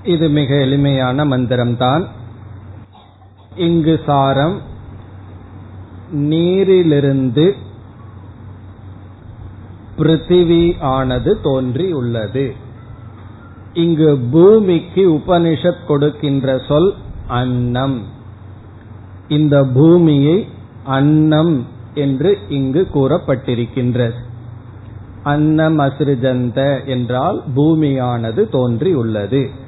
இது 0.08 0.30
மிக 0.30 0.55
எளிமையான 0.55 1.26
மந்திரம்தான். 1.26 2.05
இங்கு 3.55 3.99
சாரம் 4.05 4.62
நீரிலிருந்து 6.12 7.55
பிருத்திவி 9.97 10.82
ஆனது 10.82 11.39
தோன்றியுள்ளது. 11.41 12.55
இங்கு 13.74 14.18
பூமிக்கு 14.32 15.12
உபனிஷத் 15.12 15.86
கொடுக்கின்ற 15.88 16.58
சொல் 16.68 16.93
அன்னம். 17.28 18.01
இந்த 19.28 19.66
பூமியை 19.66 20.47
அன்னம் 20.84 21.68
என்று 21.93 22.38
இங்கு 22.49 22.88
கூறப்பட்டிருக்கின்றது 22.93 24.26
அன்னம் 25.24 25.80
அசிருஜந்த 25.80 26.86
என்றால் 26.86 27.43
பூமியானது 27.55 28.49
தோன்றியுள்ளது. 28.49 29.66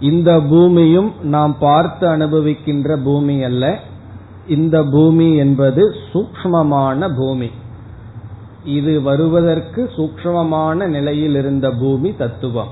இந்த 0.00 0.40
பூமியும் 0.40 1.12
நாம் 1.22 1.58
பார்த்து 1.58 2.08
அனுபவிக்கின்ற 2.08 2.96
பூமி 2.96 3.42
அல்ல. 3.42 3.78
இந்த 4.48 4.84
பூமி 4.84 5.36
என்பது 5.36 5.94
சூக்மமான 6.12 7.16
பூமி. 7.16 7.50
இது 8.64 9.02
வருவதற்கு 9.02 9.90
சூக்மமான 9.96 10.86
நிலையில் 10.86 11.34
இருந்த 11.34 11.70
பூமி 11.70 12.16
தத்துவம். 12.16 12.68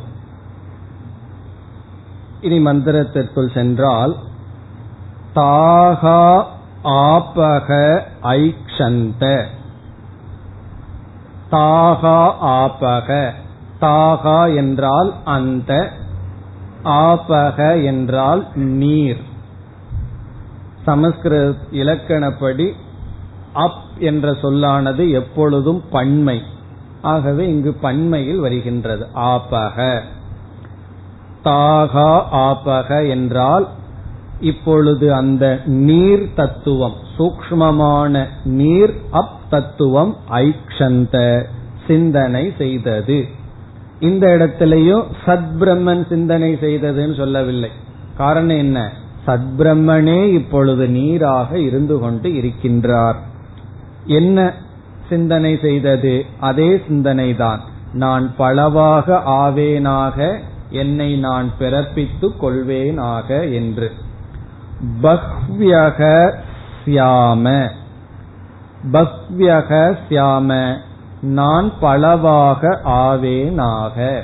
இனி 2.40 2.58
மந்திரத்திற்குள் 2.58 3.54
சென்றால் 3.54 4.16
தாகா 5.34 6.44
ஆபக 6.84 8.00
ஐக்ஷந்த. 8.22 9.44
தாகா 11.50 12.32
ஆபக 12.40 13.30
தாகா 13.80 14.54
என்றால் 14.56 15.14
அந்த 15.24 15.92
ஆபக 16.84 17.84
என்றால் 17.84 18.46
நீர். 18.54 19.20
சமஸ்கிருத 20.84 21.58
இலக்கணப்படி 21.72 22.72
அப் 23.52 23.82
என்ற 23.98 24.34
சொல்லானது 24.34 25.10
எப்பொழுதும் 25.10 25.82
பன்மை. 25.90 26.42
ஆகவே 27.02 27.48
இங்கு 27.48 27.72
பன்மையில் 27.72 28.38
வருகின்றது. 28.38 29.06
ஆபக. 29.14 30.00
தாகா 31.44 32.22
ஆபக 32.32 33.08
என்றால் 33.08 33.68
இப்பொழுது 34.40 35.14
அந்த 35.14 35.60
நீர் 35.64 36.34
தத்துவம் 36.34 36.94
சூக்மமான 37.18 38.26
நீர் 38.44 39.00
அப் 39.10 39.50
தத்துவம் 39.50 40.16
ஐக்ஷந்த 40.30 41.44
சிந்தனை 41.86 42.52
செய்தது. 42.58 43.28
இந்த 44.00 44.26
இடத்திலையும் 44.26 45.04
சத் 45.26 45.48
பிரம்மன் 45.60 46.08
சிந்தனை 46.08 46.54
செய்ததுன்னு 46.54 47.16
சொல்லவில்லை. 47.16 47.70
காரணம் 48.16 48.56
என்ன? 48.56 48.92
சத் 49.26 49.46
பிரம்மனே 49.58 50.32
இப்பொழுது 50.32 50.88
நீராக 50.88 51.58
இருந்து 51.58 51.98
கொண்டு 51.98 52.28
இருக்கின்றார். 52.28 53.14
என்ன 54.04 54.54
சிந்தனை 55.08 55.58
செய்தது? 55.62 56.24
அதே 56.40 56.80
சிந்தனை 56.88 57.36
தான் 57.36 57.60
நான் 57.92 58.36
பலவாக 58.36 59.22
ஆவேனாக 59.26 60.38
என்னை 60.70 61.16
நான் 61.16 61.50
பிறப்பித்துக் 61.60 62.42
கொள்வேனாக 62.42 63.52
என்று. 63.52 63.92
பஹ்வியக 65.02 66.32
சியாம 66.84 67.70
பஹ்வியக 68.92 69.96
சியாம 70.08 70.76
நான் 71.22 71.72
பலவாக 71.80 72.80
ஆவேனாக. 72.84 74.20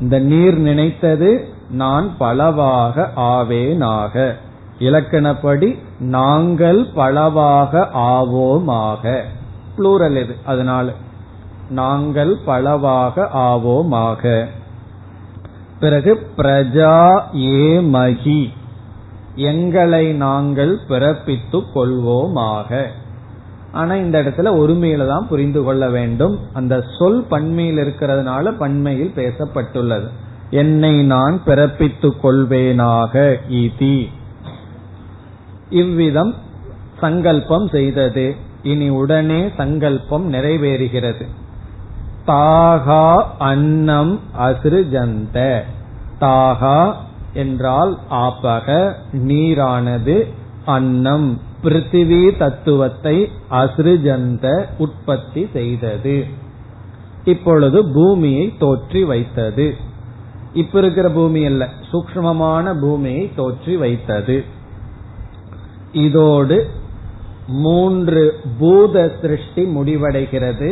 இந்த 0.00 0.18
நீர் 0.18 0.58
நினைத்தது 0.58 1.48
நான் 1.70 2.16
பலவாக 2.16 3.10
ஆவேனாக. 3.16 4.34
இலக்கணப்படி 4.78 5.78
நாங்கள் 5.98 6.86
பலவாக 6.94 7.88
ஆவோமாக. 7.94 9.22
புளூரல் 9.78 10.22
இது 10.22 10.36
அதனால. 10.44 10.92
நாங்கள் 11.70 12.38
பலவாக 12.44 13.28
ஆவோமாக. 13.34 14.46
பிறகு 15.80 16.30
பிரஜா 16.36 17.22
ஏமகி 17.32 18.48
எங்களை 19.34 20.12
நாங்கள் 20.12 20.78
பிறப்பித்துக் 20.88 21.66
கொள்வோமாக. 21.74 22.86
ஆனா 23.74 23.94
இந்த 23.94 24.22
இடத்துல 24.22 24.48
ஒருமையில 24.60 25.08
தான் 25.08 25.28
புரிந்து 25.28 25.62
கொள்ள 25.62 25.90
வேண்டும். 25.90 26.38
அந்த 26.52 26.84
சொல் 26.98 27.24
பன்மையில் 27.30 27.80
இருக்கிறதுனால 27.84 28.50
பன்மையில் 28.56 29.12
பேசப்பட்டுள்ளது. 29.16 30.08
என்னை 30.50 31.02
நான் 31.02 31.40
பிறப்பித்துக் 31.46 32.20
கொள்வேனாக 32.22 33.36
இதி 33.50 34.08
இவ்விதம் 35.70 36.34
சங்கல்பம் 37.00 37.68
செய்தது. 37.68 38.36
இனி 38.62 38.88
உடனே 38.88 39.40
சங்கல்பம் 39.56 40.32
நிறைவேறுகிறது. 40.32 41.24
தாகா 42.26 43.22
அன்னம் 43.38 44.20
அசிருஜந்த. 44.40 45.60
தாகா 46.20 46.94
என்றால் 47.34 47.98
ஆப்பக 48.10 48.92
நீரானது 49.12 50.16
அன்னம். 50.64 51.40
பிருத்திவி 51.64 52.36
தத்துவத்தை 52.36 53.30
அசிருஜந்த 53.50 54.46
உற்பத்தி 54.78 55.48
செய்தது. 55.52 56.24
இப்பொழுது 57.24 57.78
பூமியை 57.94 58.52
தோற்றி 58.60 59.02
வைத்தது. 59.04 59.74
இப்ப 60.54 60.78
இருக்கிற 60.78 61.08
பூமி 61.10 61.44
அல்ல 61.44 61.68
சூக்மமான 61.92 62.74
பூமியை 62.80 63.30
தோற்றி 63.36 63.76
வைத்தது. 63.76 64.44
இதோடு 65.92 66.70
மூன்று 67.46 68.40
பூத 68.58 69.12
சிருஷ்டி 69.20 69.64
முடிவடைகிறது. 69.64 70.70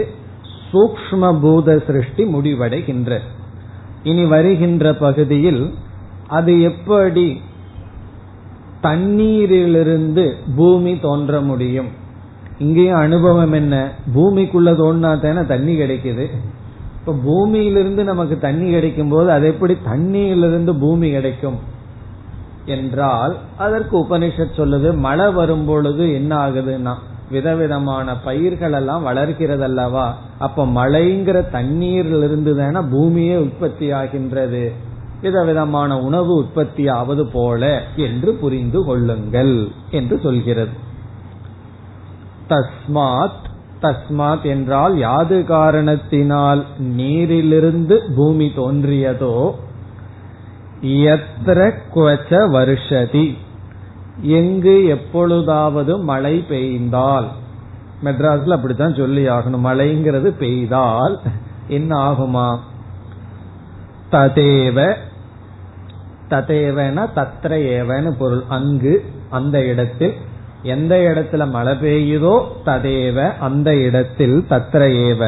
சூக்ம 0.73 1.41
பூத 1.41 1.79
சிருஷ்டி 1.87 2.25
முடிவடைகின்ற. 2.25 3.19
இனி 4.03 4.25
வருகின்ற 4.25 4.95
பகுதியில் 4.95 5.75
அது 6.29 6.53
எப்படி 6.63 7.41
தண்ணீரிலிருந்து 8.83 10.25
பூமி 10.57 10.99
தோன்ற 10.99 11.41
முடியும். 11.41 11.91
இங்கேயும் 12.59 13.03
அனுபவம் 13.07 13.53
என்ன? 13.53 13.75
பூமிக்குள்ள 14.15 14.71
தோன்றா 14.77 15.11
தானே 15.21 15.47
தண்ணி 15.47 15.75
கிடைக்குது. 15.81 16.27
இப்ப 17.01 17.15
பூமியிலிருந்து 17.25 18.05
நமக்கு 18.05 18.39
தண்ணி 18.39 18.71
கிடைக்கும் 18.71 19.09
போது 19.09 19.31
அது 19.31 19.47
எப்படி 19.47 19.77
தண்ணியிலிருந்து 19.93 20.73
பூமி 20.79 21.11
கிடைக்கும் 21.11 21.59
என்றால் 22.67 23.37
அதற்கு 23.59 23.95
உபனிஷத் 23.99 24.59
சொல்லுது 24.59 24.97
மழை 24.97 25.33
வரும் 25.33 25.65
பொழுது 25.65 26.13
என்ன 26.13 26.33
ஆகுதுன்னா 26.49 26.95
விதவிதமான 27.31 28.17
பயிர்கள் 28.17 28.73
எல்லாம் 28.73 29.03
வளர்க்கிறது 29.03 29.63
அல்லவா 29.63 30.07
அப்ப 30.39 30.67
மழைங்கிற 30.67 31.39
தண்ணீரிலிருந்து 31.51 32.53
தானே 32.57 32.81
பூமியே 32.91 33.37
உற்பத்தி 33.37 33.91
ஆகின்றது 33.91 34.65
விதவிதமான 35.23 36.01
உணவு 36.01 36.35
உற்பத்தி 36.35 36.89
ஆவது 36.89 37.27
போல 37.27 37.83
என்று 37.97 38.33
புரிந்து 38.33 38.85
கொள்ளுங்கள் 38.85 39.69
என்று 39.91 40.21
சொல்கிறது. 40.23 40.91
தஸ்மாத் 42.49 43.41
தஸ்மாத் 43.83 44.43
என்றால் 44.43 44.99
யாது 44.99 45.45
காரணத்தினால் 45.45 46.65
நீரிலிருந்து 46.79 48.03
பூமி 48.17 48.53
தோன்றியதோ? 48.57 49.55
எத்திர 50.81 51.73
குவச்ச 51.95 52.31
வருஷதி. 52.31 53.37
எங்கு 54.21 54.85
எப்பொழுதாவது 54.85 55.99
மழை 55.99 56.45
பெய்ந்தால் 56.49 57.27
மெட்ராஸ்ல 58.05 58.51
அப்படித்தான் 58.51 58.95
சொல்லி 58.95 59.29
ஆகணும் 59.29 59.65
மழைங்கிறது 59.65 60.29
பெய்தால் 60.39 61.19
என்ன 61.69 62.13
ஆகுமா? 62.13 62.59
ததேவ 64.13 64.95
ததேவன 66.33 67.07
தத்திர 67.15 67.53
ஏவன்னு 67.77 68.11
பொருள். 68.19 68.45
அங்கு 68.49 68.95
அந்த 69.31 69.57
இடத்தில் 69.65 70.15
எந்த 70.63 70.95
இடத்துல 71.09 71.51
மழை 71.51 71.75
பெய்யுதோ 71.75 72.35
ததேவ 72.67 73.39
அந்த 73.39 73.71
இடத்தில் 73.77 74.37
தத்திர 74.49 74.83
ஏவ 75.07 75.23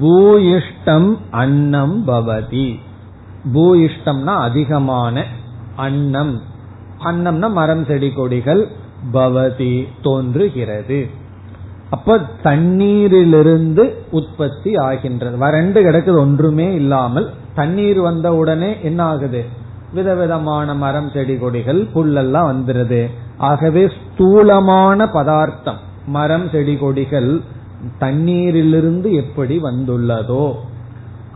பூயிஷ்டம் 0.00 1.08
அன்னம் 1.30 1.96
பவதி. 2.06 2.68
பூயிஷ்டம்னா 3.54 4.34
அதிகமான 4.48 5.24
அன்னம். 5.76 6.34
அன்னம்னா 7.04 7.48
மரம் 7.50 7.84
செடி 7.84 8.10
கொடிகள் 8.10 8.62
பவதி 9.12 9.88
தோன்றுகிறது. 10.02 11.00
அப்ப 11.90 12.18
தண்ணீரிலிருந்து 12.44 13.84
உற்பத்தி 14.10 14.70
ஆகின்றது. 14.76 15.36
வறண்டு 15.36 15.80
கிடக்குது 15.82 16.18
ஒன்றுமே 16.18 16.68
இல்லாமல் 16.74 17.26
தண்ணீர் 17.54 18.00
வந்த 18.00 18.28
உடனே 18.34 18.70
என்ன 18.82 19.00
ஆகுது? 19.04 19.42
விதவிதமான 19.92 20.74
மரம் 20.74 21.10
செடி 21.10 21.36
கொடிகள் 21.38 21.80
புல்லெல்லாம் 21.94 22.50
வந்துருது. 22.50 23.00
ஆகவே 23.38 23.82
ஸ்தூலமான 23.96 25.06
பதார்த்தம் 25.06 25.80
மரம் 26.06 26.48
செடி 26.52 26.76
கொடிகள் 26.76 27.40
தண்ணீரிலிருந்து 27.98 29.12
எப்படி 29.12 29.58
வந்துள்ளதோ 29.58 30.46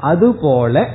அதுபோல 0.01 0.87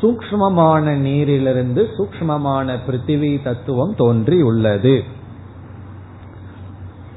சூக்மமான 0.00 0.84
நீரிலிருந்து 0.96 1.82
சூக்மமான 1.96 2.76
பிருத்திவி 2.86 3.42
தத்துவம் 3.42 3.94
தோன்றி 3.94 4.42
உள்ளது 4.42 4.94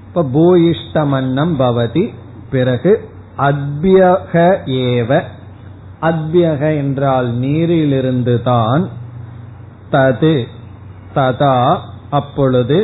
இப்ப 0.07 0.23
பூயிஷ்டமன்னம் 0.33 1.53
பவதி 1.59 2.03
பிறகு 2.51 2.91
அத்யக 3.37 4.33
ஏவ. 4.87 5.09
அத்யக 6.01 6.61
என்றால் 6.77 7.29
நீரிலிருந்து 7.35 8.41
தான் 8.41 8.83
தது 9.95 10.35
ததா 11.15 11.55
அப்பொழுது 12.09 12.77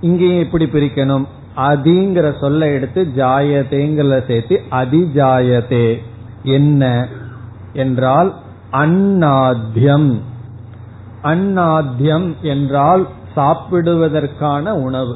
இங்கே 0.00 0.30
எப்படி 0.38 0.64
பிரிக்கணும்? 0.64 1.26
அதிங்கிற 1.56 2.26
சொல்ல 2.38 2.68
எடுத்து 2.70 3.00
ஜாயதேங்கிற 3.16 4.16
சேர்த்து 4.26 4.56
அதிஜாயதே. 4.70 5.86
என்ன 6.56 6.82
என்றால் 7.72 8.30
அன்னாத்தியம் 8.72 10.08
அன்னாத்தியம் 11.22 12.26
என்றால் 12.42 13.04
சாப்பிடுவதற்கான 13.36 14.72
உணவு. 14.86 15.14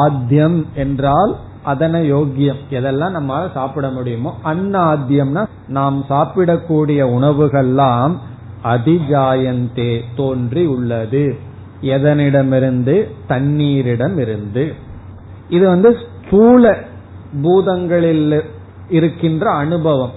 ஆத்தியம் 0.00 0.58
என்றால் 0.74 1.32
அதன 1.66 1.96
யோக்கியம். 2.12 2.60
எதெல்லாம் 2.70 3.10
நம்மால் 3.10 3.54
சாப்பிட 3.54 3.88
முடியுமோ 3.88 4.30
அன்னாத்தியம்னா 4.44 5.42
நாம் 5.68 5.98
சாப்பிடக்கூடிய 6.08 7.00
உணவுகள்லாம் 7.16 8.14
அதிஜாயந்தே 8.64 10.00
தோன்றி 10.16 10.66
உள்ளது. 10.66 11.36
எதனிடமிருந்து? 11.82 13.10
தண்ணீரிடம் 13.28 14.18
இருந்து 14.18 14.74
இது 15.48 15.68
வந்து 15.68 15.98
ஸ்தூல 16.26 16.78
பூதங்களில் 17.42 18.44
இருக்கின்ற 18.88 19.50
அனுபவம். 19.50 20.10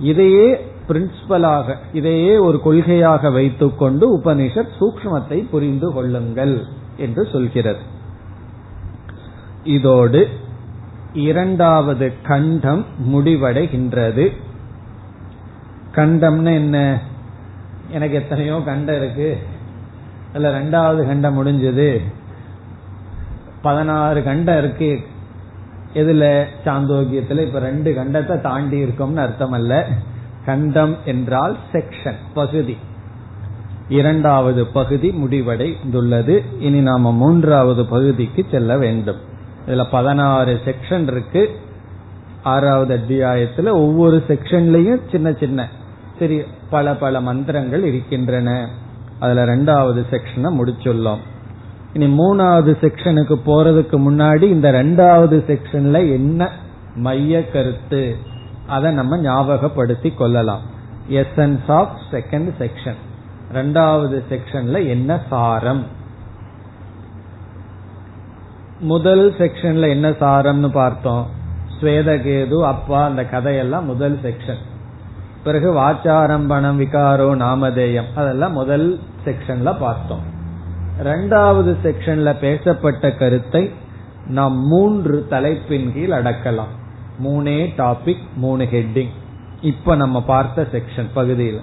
இதையே 0.00 0.70
பிரின்சிபலாக 0.88 1.74
இதையே 1.92 2.38
ஒரு 2.38 2.60
கொள்கையாக 2.64 3.32
வைத்துக்கொண்டு 3.32 4.18
உபனிஷத் 4.18 4.68
சூக்மத்தை 4.80 5.48
புரிந்து 5.50 5.92
கொள்ளுங்கள் 5.92 6.62
என்று 6.96 7.26
சொல்கிறது. 7.32 7.78
இதோடு 9.64 10.28
இரண்டாவது 11.12 12.12
கண்டம் 12.22 12.84
முடிவடைகின்றது. 13.14 14.32
கண்டம்னு 15.94 16.54
என்ன? 16.54 17.02
எனக்கு 17.90 18.16
எத்தனையோ 18.16 18.62
கண்டம் 18.64 18.96
இருக்கு. 18.96 19.38
அதுல 20.30 20.60
ரெண்டாவது 20.60 21.06
கண்டம் 21.06 21.46
முடிஞ்சது. 21.46 22.00
பதினாறு 23.62 24.22
கண்டம் 24.22 24.58
இருக்கு. 24.58 25.00
எதுல? 25.94 26.44
சாந்தோக்கியத்துல. 26.64 27.46
இப்ப 27.46 27.58
ரெண்டு 27.58 27.92
கண்டத்தை 27.92 28.40
தாண்டி 28.40 28.84
இருக்கோம்னு 28.84 29.16
அர்த்தம் 29.16 29.52
அல்ல 29.52 29.88
கண்டம் 30.44 30.96
என்றால் 31.04 31.56
செக்ஷன் 31.72 32.16
பகுதி. 32.34 32.76
இரண்டாவது 33.88 34.66
பகுதி 34.66 35.10
முடிவடைந்துள்ளது. 35.10 36.42
இனி 36.58 36.80
நாம 36.80 37.12
மூன்றாவது 37.12 37.86
பகுதிக்கு 37.86 38.46
செல்ல 38.50 38.78
வேண்டும். 38.78 39.18
இதுல 39.66 39.86
பதினாறு 39.90 40.60
செக்ஷன் 40.64 41.02
இருக்கு. 41.02 41.50
ஆறாவது 42.42 42.96
அத்தியாயத்துல 42.96 43.70
ஒவ்வொரு 43.70 44.22
செக்ஷன்லயும் 44.28 45.00
சின்ன 45.10 45.32
சின்ன 45.32 45.68
சரி 46.18 46.42
பல 46.70 46.94
பல 46.94 47.20
மந்திரங்கள் 47.20 47.84
இருக்கின்றன. 47.84 48.68
அதுல 49.18 49.44
ரெண்டாவது 49.44 50.04
செக்ஷனை 50.10 50.52
முடிச்சுள்ளோம். 50.58 51.18
இனி 51.92 52.18
மூணாவது 52.18 52.72
செக்ஷனுக்கு 52.80 53.36
போறதுக்கு 53.46 53.96
முன்னாடி 53.98 54.42
இந்த 54.42 54.72
ரெண்டாவது 54.72 55.38
செக்ஷன்ல 55.48 56.12
என்ன 56.12 56.50
மைய 56.94 57.50
கருத்து? 57.50 58.16
அதை 58.66 58.92
நம்ம 58.92 59.18
ஞாபகப்படுத்தி 59.18 60.10
கொள்ளலாம். 60.10 60.60
எசன்ஸ் 61.10 61.68
ஆஃப் 61.68 61.98
செகண்ட் 62.10 62.50
செக்ஷன் 62.58 62.98
ரெண்டாவது 63.52 64.22
செக்ஷன்ல 64.30 64.88
என்ன 64.88 65.20
சாரம்? 65.30 65.86
முதல் 68.80 69.32
செக்ஷன்ல 69.32 69.88
என்ன 69.88 70.10
சாரம்னு 70.10 70.68
பார்த்தோம். 70.68 71.26
ஸ்வேதகேது 71.80 72.62
அப்பா 72.62 73.04
அந்த 73.04 73.24
கதையெல்லாம் 73.24 73.84
முதல் 73.84 74.18
செக்ஷன் 74.22 74.66
பிறகு 75.48 75.68
வாச்சாரம்பணம் 75.74 76.78
விகாரோ 76.82 77.28
நாமதேயம் 77.42 78.08
அதெல்லாம் 78.14 78.52
முதல் 78.52 78.86
செக்ஷன்ல 79.24 79.70
பார்த்தோம். 79.78 80.24
ரெண்டாவது 81.04 81.72
செக்ஷன்ல 81.84 82.32
பேசப்பட்ட 82.38 83.10
கருத்தை 83.12 83.62
நாம் 84.26 84.56
மூன்று 84.66 85.26
தலைப்பின் 85.30 85.92
கீழ் 85.94 86.12
அடக்கலாம். 86.12 86.72
மூணே 87.24 87.58
டாபிக் 87.76 88.24
மூணு 88.36 88.64
ஹெட்டிங் 88.64 89.12
இப்ப 89.60 89.96
நம்ம 89.96 90.22
பார்த்த 90.22 90.66
செக்ஷன் 90.72 91.10
பகுதியில். 91.14 91.60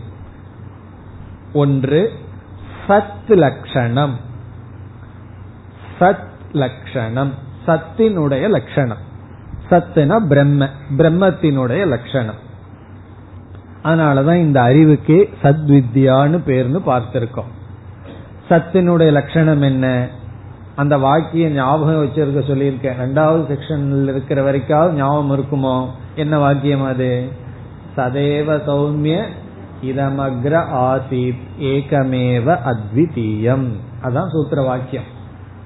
ஒன்று 1.53 2.01
சத் 2.87 3.35
லட்சணம் 3.43 4.15
சத் 5.99 6.31
லட்சணம் 6.51 7.33
சத்தினுடைய 7.67 8.49
லட்சணம் 8.49 9.03
சத்துனா 9.69 10.17
பிரம்ம. 10.31 10.69
பிரம்மத்தினுடைய 10.97 11.83
லட்சணம் 11.87 12.43
அதனாலதான் 13.85 14.35
இந்த 14.35 14.61
அறிவுக்கே 14.61 15.29
சத்வித்யான்னு 15.43 16.39
பேர்னு 16.47 16.79
பார்த்திருக்கோம். 16.87 17.51
சத்தினுடைய 18.49 19.11
லட்சணம் 19.11 19.61
என்ன? 19.61 20.07
அந்த 20.75 20.97
வாக்கிய 20.97 21.49
ஞாபகம் 21.49 22.05
வச்சிருக்க 22.05 22.39
சொல்லியிருக்கேன். 22.39 22.95
ரெண்டாவது 23.01 23.55
செக்ஷன்ல 23.55 24.03
இருக்கிற 24.03 24.51
வரைக்காவது 24.51 24.91
ஞாபகம் 24.91 25.31
இருக்குமோ? 25.31 25.85
என்ன 26.15 26.37
வாக்கியம் 26.37 26.83
அது? 26.83 27.27
சதேவ 27.97 28.61
சௌமிய 28.67 29.25
இதமக்ர 29.83 30.63
ஆசித் 30.73 31.37
ஏகமேவ 31.61 32.59
அத்விதீயம். 32.65 33.67
அதான் 34.03 34.29
சூத்திர 34.29 34.61
வாக்கியம். 34.61 35.03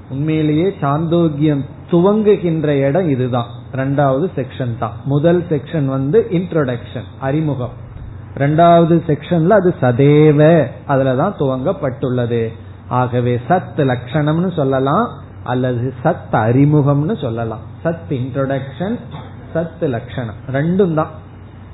உண்மையிலேயே 0.10 0.76
சாந்தோக்கியம் 0.82 1.66
துவங்குகின்ற 1.92 2.68
இடம் 2.68 3.10
இதுதான். 3.10 3.48
ரெண்டாவது 3.74 4.30
செக்ஷன் 4.36 4.78
தான். 4.78 4.94
முதல் 5.06 5.44
செக்ஷன் 5.50 5.86
வந்து 5.86 6.28
இன்ட்ரோடக்ஷன் 6.32 7.04
அறிமுகம். 7.20 7.88
ரெண்டாவது 8.38 9.02
செக்ஷன்ல 9.08 9.50
அது 9.50 9.76
சதேவ 9.82 10.66
அதுலதான் 10.88 11.34
துவங்கப்பட்டுள்ளது. 11.40 12.48
ஆகவே 12.88 13.40
சத் 13.50 13.78
லட்சணம்னு 13.78 14.56
சொல்லலாம் 14.56 15.10
அல்லது 15.44 15.94
சத் 16.04 16.32
அறிமுகம்னு 16.32 17.22
சொல்லலாம். 17.22 17.60
சத் 17.84 18.10
இன்ட்ரோடக்ஷன் 18.10 19.00
சத் 19.56 19.82
லட்சணம் 19.82 20.36
ரெண்டும் 20.48 20.94
தான். 20.94 21.10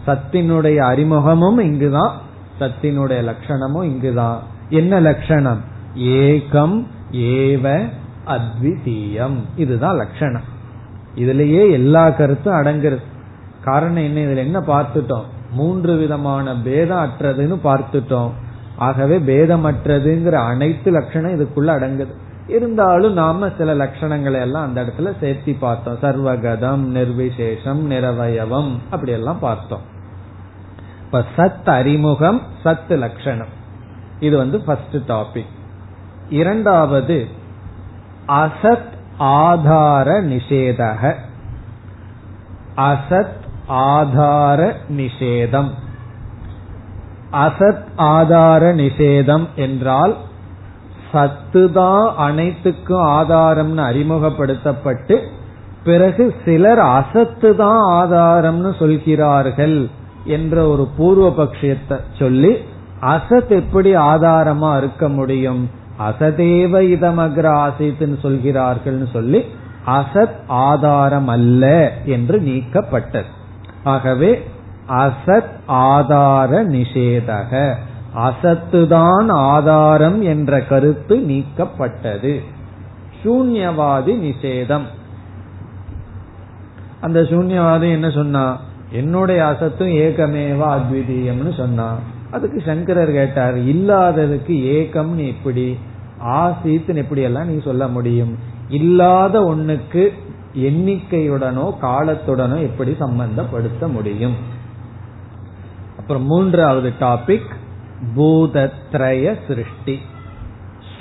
சத்தினுடைய 0.08 0.78
அறிமுகமும் 0.78 1.60
இங்குதான் 1.60 2.18
சத்தினுடைய 2.60 3.24
லட்சணமும் 3.24 3.84
இங்குதான். 3.84 4.40
என்ன 4.70 5.00
லட்சணம் 5.00 5.62
ஏகம் 5.96 6.86
ஏவ 7.12 7.90
அத்விதீயம். 8.28 9.36
இதுதான் 9.56 9.96
லட்சணம் 9.96 10.54
இதுலயே 11.16 11.72
எல்லா 11.72 12.10
கருத்தும் 12.10 12.54
அடங்குறது. 12.54 13.02
காரணம் 13.64 14.04
என்ன? 14.04 14.20
இதுல 14.20 14.38
என்ன 14.38 14.60
பார்த்துட்டோம்? 14.60 15.34
மூன்று 15.56 15.96
விதமான 15.96 16.56
பேதம் 16.56 17.04
அற்றதுன்னு 17.04 17.58
பார்த்துட்டோம். 17.64 18.32
ஆகவே 18.78 19.20
பேதமற்றதுங்கிற 19.20 20.32
அனைத்து 20.32 20.92
லட்சணம் 20.92 21.32
இதுக்குள்ள 21.32 21.70
அடங்குது. 21.78 22.14
இருந்தாலும் 22.48 23.14
நாம 23.14 23.50
சில 23.58 23.76
லட்சணங்களை 23.76 24.40
எல்லாம் 24.40 24.64
அந்த 24.64 24.84
இடத்துல 24.84 25.12
சேர்த்தி 25.22 25.56
பார்த்தோம். 25.60 25.98
சர்வகதம் 26.02 26.96
நிர்விசேஷம் 26.96 27.92
நிரவயவம் 27.92 28.78
அப்படி 28.90 29.12
எல்லாம் 29.12 29.40
பார்த்தோம். 29.40 29.82
இப்ப 31.06 31.24
சத் 31.36 31.70
அறிமுகம் 31.70 32.42
சத் 32.64 32.98
லட்சணம். 32.98 33.54
இது 34.20 34.38
வந்து 34.38 34.62
ஃபர்ஸ்ட் 34.62 34.96
டாபிக் 34.96 35.54
இரண்டாவது 36.30 37.28
அசத் 38.28 38.94
ஆதார 39.18 40.22
நிஷேதக. 40.22 41.14
அசத் 42.78 43.44
ஆதார 43.68 44.76
நிஷேதம் 44.98 45.70
அசத் 47.32 47.84
ஆதார 47.96 48.76
நிஷேதம் 48.76 49.46
என்றால் 49.56 50.16
சத்துதான் 51.14 52.16
அனைத்துக்கும் 52.16 53.06
ஆதாரம்னு 53.08 53.84
அறிமுகப்படுத்தப்பட்டு 53.90 55.22
பிறகு 55.84 56.36
சிலர் 56.46 56.80
அசத்து 56.80 57.56
தான் 57.56 57.82
ஆதாரம்னு 57.82 58.76
சொல்கிறார்கள் 58.80 59.90
என்ற 60.26 60.68
ஒரு 60.68 60.88
பூர்வ 60.98 61.30
பட்சியத்தை 61.30 62.00
சொல்லி 62.20 62.58
அசத் 63.02 63.48
எப்படி 63.48 63.96
ஆதாரமா 63.96 64.78
இருக்க 64.78 65.10
முடியும்? 65.10 65.70
அசதேவ 66.00 66.82
இதமக்ர 66.82 67.48
ஆசித்துன்னு 67.66 68.18
சொல்கிறார்கள்னு 68.24 69.12
சொல்லி 69.14 69.46
அசத் 69.88 70.38
ஆதாரம் 70.48 71.28
அல்ல 71.28 71.94
என்று 72.06 72.40
நீக்கப்பட்டது. 72.40 73.26
ஆகவே 73.86 74.48
அசத் 74.90 75.50
ஆதார 75.66 76.66
நிஷேதக. 76.66 77.74
அசத்துதான் 78.16 79.32
ஆதாரம் 79.32 80.22
என்ற 80.22 80.62
கருத்து 80.62 81.18
நீக்கப்பட்டது. 81.18 82.40
சூன்யவாதி 83.24 84.14
நிஷேதம். 84.20 84.82
அந்த 87.02 87.22
சூன்யவாதி 87.22 87.92
என்ன 87.92 88.10
சொன்னா 88.10 88.60
என்னுடைய 88.92 89.56
அசத்தும் 89.56 89.96
ஏகமேவா 89.96 90.78
அத்விதீயம்னு 90.78 91.58
சொன்னா. 91.58 91.96
அதுக்கு 92.32 92.62
சங்கரர் 92.66 93.12
கேட்டார் 93.12 93.58
இல்லாததுக்கு 93.58 94.52
ஏகம்னு 94.52 95.28
எப்படி? 95.28 95.78
ஆசீத்துன்னு 96.26 96.96
எப்படி 96.96 97.22
எல்லாம் 97.22 97.48
நீ 97.48 97.62
சொல்ல 97.62 97.88
முடியும்? 97.88 98.38
இல்லாத 98.70 99.40
ஒண்ணுக்கு 99.40 100.10
எண்ணிக்கையுடனோ 100.56 101.74
காலத்துடனோ 101.82 102.62
எப்படி 102.62 102.92
சம்பந்தப்படுத்த 102.92 103.92
முடியும்? 103.92 104.36
அப்புறம் 106.00 106.24
மூன்றாவது 106.24 106.94
டாபிக் 107.00 107.54
பூதத்ரய 108.16 109.38
சிருஷ்டி. 109.48 110.00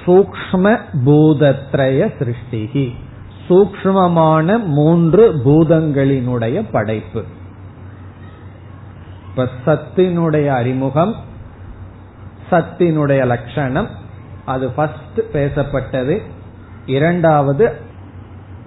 சூக்ம 0.06 0.78
பூதத்ரய 1.04 2.12
சிருஷ்டிகி. 2.18 2.94
சூக்மமான 3.48 4.64
மூன்று 4.64 5.32
பூதங்களினுடைய 5.44 6.64
படைப்பு. 6.72 7.24
இப்ப 9.28 9.48
சத்தினுடைய 9.66 10.46
அறிமுகம் 10.46 11.14
சத்தினுடைய 12.50 13.26
லட்சணம் 13.26 13.88
அது 14.44 14.70
ஃபர்ஸ்ட் 14.70 15.20
பேசப்பட்டது. 15.32 16.20
இரண்டாவது 16.86 17.83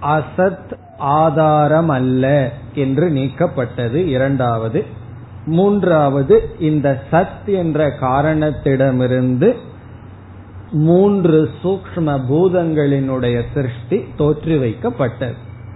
அசத் 0.02 0.78
ஆதாரம் 0.98 1.90
அல்ல 1.90 2.52
என்று 2.74 3.10
நீக்கப்பட்டது 3.10 3.94
இரண்டாவது. 3.94 4.86
மூன்றாவது 5.46 6.56
இந்த 6.60 7.04
சத் 7.12 7.46
என்ற 7.46 7.88
காரணத்திடமிருந்து 8.02 9.56
மூன்று 10.72 11.50
சூக்ம 11.64 12.20
பூதங்களினுடைய 12.30 13.42
சிருஷ்டி 13.54 14.04
தோற்று 14.18 14.60
வைக்கப்பட்டது. 14.60 15.36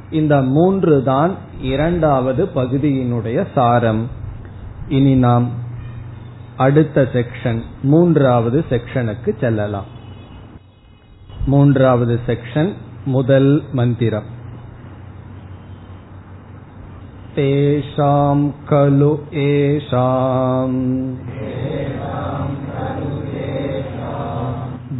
இந்த 0.09 0.41
மூன்று 0.41 1.03
தான் 1.03 1.35
இரண்டாவது 1.61 2.49
பகுதியினுடைய 2.55 3.47
சாரம். 3.55 4.09
இனி 4.87 5.15
நாம் 5.15 5.49
அடுத்த 6.57 7.07
செக்ஷன் 7.13 7.61
மூன்றாவது 7.81 8.65
செக்ஷனுக்கு 8.69 9.39
செல்லலாம். 9.39 9.85
மூன்றாவது 11.45 12.19
செக்ஷன் 12.27 12.73
முதல் 13.14 13.52
மந்திரம் 13.78 14.30
तेषां 17.36 18.36
खलु 18.68 19.10
एषाम् 19.40 20.78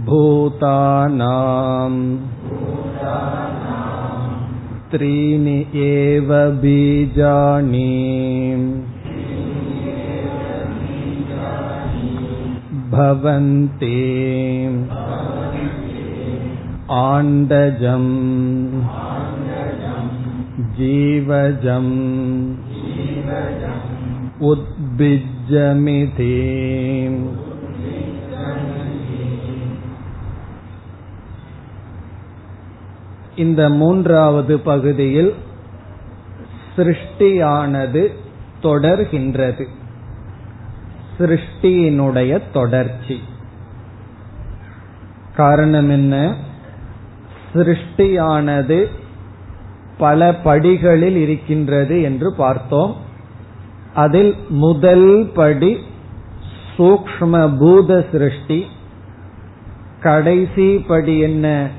भूतानाम् 0.09 2.01
त्रीणि 4.91 5.57
एव 5.85 6.29
बीजानि 6.63 7.89
भवन्ति 12.93 13.97
आण्डजम् 16.91 18.13
जीवजम् 20.77 21.95
उद्भिज्जमिति 24.51 26.35
இந்த 33.37 33.69
மூன்றாவது 33.71 34.55
பகுதியில் 34.61 35.33
சிருஷ்டியானது 36.77 38.03
தொடர்கின்றது 38.63 39.65
சிருஷ்டியினுடைய 41.19 42.41
தொடர்ச்சி 42.53 43.17
காரணம் 45.35 45.91
என்ன 45.91 46.15
சிருஷ்டியானது 47.54 48.86
பல 49.98 50.36
படிகளில் 50.36 51.16
இருக்கின்றது 51.16 52.02
என்று 52.02 52.34
பார்த்தோம். 52.38 52.96
அதில் 53.94 54.36
முதல் 54.50 55.30
படி 55.34 55.78
சூக்ம 56.78 57.58
பூத 57.60 58.06
சிருஷ்டி. 58.12 58.66
கடைசி 60.00 60.78
படி 60.78 61.20
என்ன? 61.20 61.70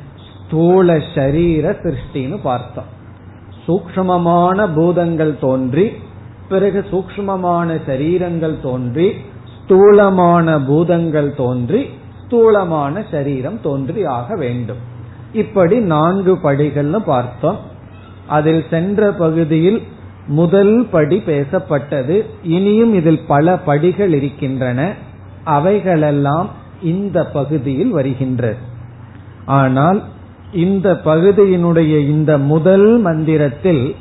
ஸ்தூல 0.46 1.00
சரீர 1.14 1.70
சிருஷ்டின்னு 1.70 2.40
பார்த்தோம். 2.42 2.90
சூக்மமான 3.66 4.74
பூதங்கள் 4.74 5.38
தோன்றி 5.40 5.92
பிறகு 6.48 6.84
சூக்மமான 6.90 7.80
சரீரங்கள் 7.86 8.56
தோன்றி 8.62 9.12
ஸ்தூலமான 9.56 10.60
பூதங்கள் 10.60 11.34
தோன்றி 11.34 11.88
ஸ்தூலமான 12.24 13.04
சரீரம் 13.10 13.60
தோன்றி 13.60 14.04
ஆக 14.04 14.36
வேண்டும். 14.36 14.90
இப்படி 15.32 15.78
நான்கு 15.78 16.34
படிகள்னு 16.34 16.96
பார்த்தோம். 16.96 17.58
அதில் 18.26 18.64
சென்ற 18.70 19.12
பகுதியில் 19.12 19.82
முதல் 20.26 20.86
படி 20.90 21.22
பேசப்பட்டது. 21.26 22.24
இனியும் 22.42 22.94
இதில் 22.94 23.20
பல 23.26 23.58
படிகள் 23.58 24.12
இருக்கின்றன. 24.12 24.94
அவைகளெல்லாம் 25.44 26.50
இந்த 26.82 27.24
பகுதியில் 27.24 27.90
வருகின்றது. 27.90 28.56
ஆனால் 29.46 30.02
இந்த 30.52 31.00
பகுதியினுடைய 31.04 31.98
இந்த 31.98 32.38
முதல் 32.38 32.98
மந்திரத்தில் 32.98 33.96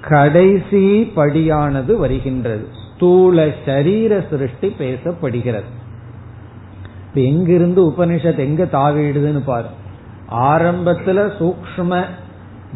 கடைசி 0.00 1.12
படியானது 1.16 1.96
வருகின்றது. 1.96 2.66
ஸ்தூல 2.94 3.48
சரீர 3.66 4.24
சிருஷ்டி 4.30 4.74
பேசப்படுகிறது. 4.78 5.70
எங்கிருந்து 7.14 7.88
உபனிஷத் 7.88 8.38
எங்க 8.38 8.64
தாவிடுதுன்னு 8.64 9.42
பாரு. 9.44 9.66
ஆரம்பத்துல 10.32 11.30
சூக்ம 11.38 12.04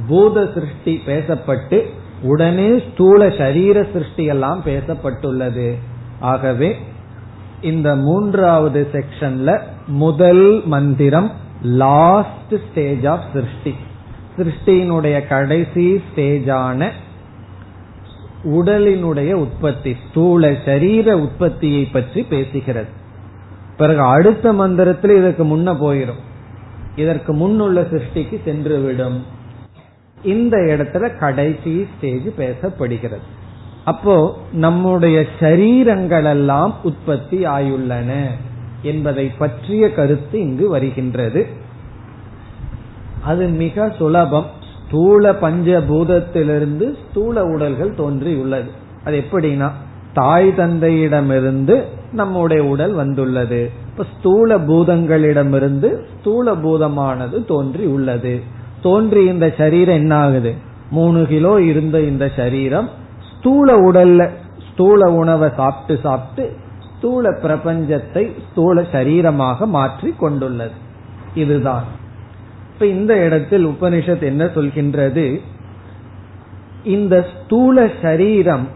பூத 0.08 0.48
சிருஷ்டி 0.54 1.02
பேசப்பட்டு 1.06 1.84
உடனே 2.22 2.78
ஸ்தூல 2.78 3.30
சரீர 3.30 3.86
சிருஷ்டி 3.92 4.24
எல்லாம் 4.24 4.62
பேசப்பட்டுள்ளது. 4.64 5.74
ஆகவே 6.20 6.76
இந்த 7.60 7.96
மூன்றாவது 7.96 8.88
செக்ஷன்ல 8.92 9.60
முதல் 9.86 10.62
மந்திரம் 10.64 11.30
லாஸ்ட் 11.62 12.54
ஸ்டேஜ் 12.70 13.06
ஆஃப் 13.06 13.26
சிருஷ்டி. 13.32 13.74
சிருஷ்டியினுடைய 14.36 15.28
கடைசி 15.28 16.02
ஸ்டேஜான 16.06 16.90
உடலினுடைய 18.44 19.32
உற்பத்தி 19.32 19.96
ஸ்தூல 20.08 20.52
சரீர 20.64 21.18
உற்பத்தியை 21.18 21.84
பற்றி 21.84 22.26
பேசுகிறது. 22.30 22.92
பிறகு 23.76 24.00
அடுத்த 24.00 24.52
மந்திரத்தில் 24.52 25.16
இதுக்கு 25.16 25.44
முன்ன 25.44 25.70
போயிடும் 25.82 26.22
இதற்கு 26.96 27.34
முன்னுள்ள 27.34 27.76
சிருஷ்டிக்கு 27.76 28.40
சென்றுவிடும். 28.46 29.18
இந்த 30.22 30.56
இடத்துல 30.56 31.18
கடைசி 31.18 31.86
ஸ்டேஜ் 31.96 32.26
பேசப்படுகிறது. 32.38 33.18
அப்போ 33.84 34.38
நம்முடைய 34.52 35.24
சரீரங்கள் 35.40 36.24
எல்லாம் 36.24 36.74
உற்பத்தி 36.82 37.46
ஆயுள்ளன 37.46 38.26
என்பதை 38.82 39.28
பற்றிய 39.28 39.92
கருத்து 39.92 40.40
இங்கு 40.40 40.68
வருகின்றது. 40.68 41.46
அது 43.22 43.48
மிக 43.48 43.94
சுலபம். 43.98 44.46
ஸ்தூல 44.86 45.32
பஞ்சபூதத்திலிருந்து 45.32 46.96
ஸ்தூல 47.10 47.44
உடல்கள் 47.44 47.94
தோன்றியுள்ளது. 47.94 48.70
அது 49.04 49.24
எப்படின்னா 49.30 49.70
தாய் 50.14 50.48
தந்தையிடமிருந்து 50.48 51.82
நம்முடைய 52.12 52.64
உடல் 52.64 52.92
வந்துள்ளது. 52.92 53.70
இப்ப 53.98 54.08
ஸ்தூல 54.18 54.58
பூதங்களிடமிருந்து 54.58 56.04
ஸ்தூல 56.18 56.54
பூதமானது 56.54 57.44
தோன்றி 57.44 57.84
உள்ளது. 57.84 58.42
தோன்றி 58.82 59.24
இந்த 59.24 59.54
சரீரம் 59.58 59.94
என்ன 59.94 60.16
ஆகுது 60.16 60.54
மூணு 60.90 61.26
கிலோ 61.26 61.60
இருந்த 61.60 62.00
இந்த 62.00 62.30
சரீரம் 62.36 62.88
ஸ்தூல 63.38 63.78
உடல்ல 63.90 64.30
ஸ்தூல 64.72 65.10
உணவை 65.10 65.50
சாப்பிட்டு 65.56 66.02
சாப்பிட்டு 66.02 66.56
ஸ்தூல 66.96 67.30
பிரபஞ்சத்தை 67.30 68.32
ஸ்தூல 68.50 68.80
சரீரமாக 68.80 69.66
மாற்றி 69.66 70.14
கொண்டுள்ளது. 70.18 70.76
இதுதான். 71.34 71.84
இப்ப 72.72 72.86
இந்த 72.86 73.24
இடத்தில் 73.24 73.66
உபனிஷத் 73.66 74.22
என்ன 74.22 74.44
சொல்கின்றது? 74.44 75.40
இந்த 76.84 77.26
ஸ்தூல 77.34 77.90
சரீரம் 78.02 78.68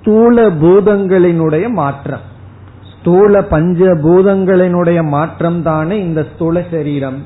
ஸ்தூல 0.00 0.50
பூதங்களினுடைய 0.50 1.68
மாற்றம். 1.68 2.30
ஸ்தூல 3.02 3.42
பஞ்ச 3.42 3.78
பூதங்களினுடைய 4.02 5.00
மாற்றம் 5.08 5.62
தானே 5.62 5.96
இந்த 6.00 6.20
ஸ்தூல 6.32 6.56
சரீரம். 6.70 7.16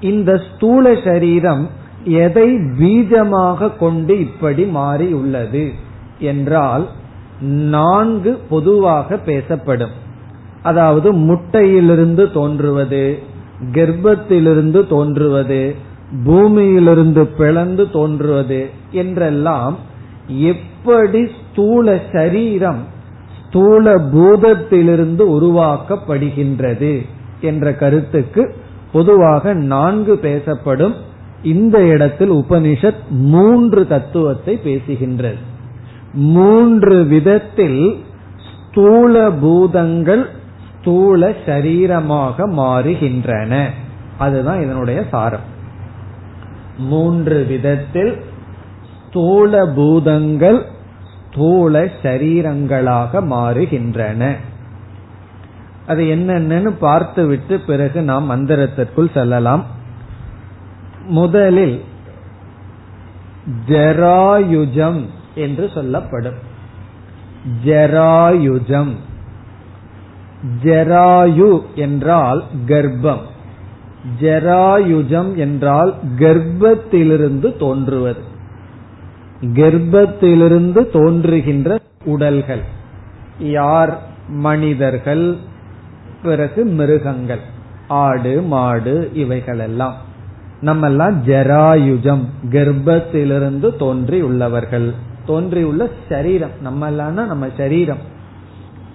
இந்த 0.00 0.30
ஸ்தூல 0.48 0.94
சரீரம் 1.04 1.62
எதை 2.04 2.46
பீஜமாக 2.80 3.70
கொண்டு 3.76 4.18
இப்படி 4.18 4.64
மாறி 4.64 5.12
உள்ளது 5.12 5.64
என்றால் 6.18 6.84
நான்கு 7.74 8.32
பொதுவாக 8.48 9.16
பேசப்படும். 9.16 9.94
அதாவது 10.62 11.08
முட்டையிலிருந்து 11.12 12.32
தோன்றுவது 12.32 13.04
கர்ப்பத்திலிருந்து 13.72 14.86
தோன்றுவது 14.86 15.74
பூமியிலிருந்து 16.24 17.24
பிளந்து 17.26 17.90
தோன்றுவது 17.90 18.62
என்றெல்லாம் 19.02 19.76
எப்படி 20.52 21.28
ஸ்தூல 21.38 22.00
சரீரம் 22.12 22.82
ஸ்தூல 23.52 23.94
பூதத்திலிருந்து 23.94 25.24
உருவாக்கப்படுகின்றது 25.28 27.06
என்ற 27.40 27.74
கருத்துக்கு 27.74 28.54
பொதுவாக 28.92 29.52
நான்கு 29.52 30.16
பேசப்படும். 30.16 30.94
இந்த 31.42 31.86
இடத்தில் 31.86 32.32
உபனிஷத் 32.32 33.08
மூன்று 33.10 33.86
தத்துவத்தை 33.86 34.60
பேசுகின்றது. 34.64 35.36
மூன்று 36.12 37.04
விதத்தில் 37.04 38.04
ஸ்தூல 38.70 39.30
பூதங்கள் 39.30 40.28
ஸ்தூல 40.80 41.30
சரீரமாக 41.30 42.50
மாறுகின்றன. 42.50 43.64
அதுதான் 44.18 44.62
இதனுடைய 44.62 45.04
சாரம். 45.10 45.46
மூன்று 46.78 47.44
விதத்தில் 47.48 48.16
ஸ்தூல 49.08 49.66
பூதங்கள் 49.66 50.71
ஸ்தூல 51.32 51.84
சரீரங்களாக 52.02 53.20
மாறுகின்றன. 53.20 54.36
அது 55.86 56.02
என்னென்னு 56.02 56.68
பார்த்துவிட்டு 56.68 57.60
பிறகு 57.60 58.02
நாம் 58.02 58.30
மந்திரத்திற்குள் 58.30 59.12
செல்லலாம். 59.14 59.64
முதலில் 61.06 61.84
ஜராயுஜம் 63.68 65.04
என்று 65.34 65.70
சொல்லப்படும். 65.74 66.34
ஜராயுஜம். 67.64 68.92
ஜராயு 70.62 71.60
என்றால் 71.74 72.44
கர்ப்பம். 72.66 73.20
ஜராயுஜம் 74.20 75.36
என்றால் 75.36 75.94
கர்ப்பத்திலிருந்து 76.18 77.58
தோன்றுவது. 77.58 78.30
கர்ப்பத்திலிருந்து 79.42 80.90
தோன்றுகின்ற 80.90 81.78
உடல்கள். 82.04 82.60
யார்? 83.38 83.98
மனிதர்கள். 84.28 85.36
பிறகு 86.22 86.64
மிருகங்கள். 86.64 87.40
ஆடு 87.88 88.42
மாடு 88.42 89.10
இவைகளெல்லாம். 89.12 89.94
நம்மெல்லாம் 90.60 91.14
ஜராயுஜம் 91.26 92.24
கர்ப்பத்திலிருந்து 92.48 93.70
தோன்றியுள்ளவர்கள். 93.78 94.90
தோன்றியுள்ள 95.26 95.88
சரீரம். 96.08 96.50
நம்ம 96.60 96.90
நம்ம 96.90 97.46
சரீரம். 97.56 97.98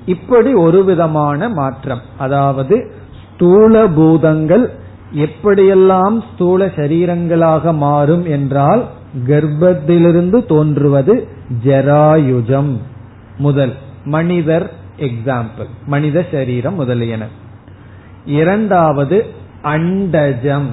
இப்படி 0.06 0.54
ஒரு 0.54 0.84
விதமான 0.84 1.50
மாற்றம். 1.50 2.02
அதாவது 2.18 2.92
ஸ்தூல 3.34 3.88
பூதங்கள் 3.88 4.72
எப்படியெல்லாம் 5.16 6.22
ஸ்தூல 6.34 6.66
சரீரங்களாக 6.66 7.74
மாறும் 7.74 8.26
என்றால் 8.26 8.86
கர்ப்பத்திலிருந்து 9.26 10.46
தோன்றுவது 10.46 11.28
ஜராயுஜம் 11.64 12.78
முதல். 13.38 13.74
மனிதர் 14.06 14.72
எக்ஸாம்பிள் 14.98 15.68
மனித 15.86 16.26
சரீரம் 16.32 16.76
முதலியன. 16.76 17.28
இரண்டாவது 18.26 19.26
அண்டஜம். 19.64 20.68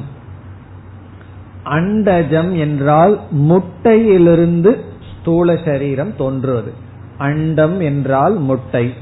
அண்டஜம் 1.64 2.58
என்றால் 2.58 3.20
முட்டையிலிருந்து 3.30 4.76
ஸ்தூல 5.20 5.56
சரீரம் 5.64 6.16
தோன்றுவது. 6.16 6.72
அண்டம் 7.18 7.80
என்றால் 7.80 8.38
முட்டை. 8.38 8.94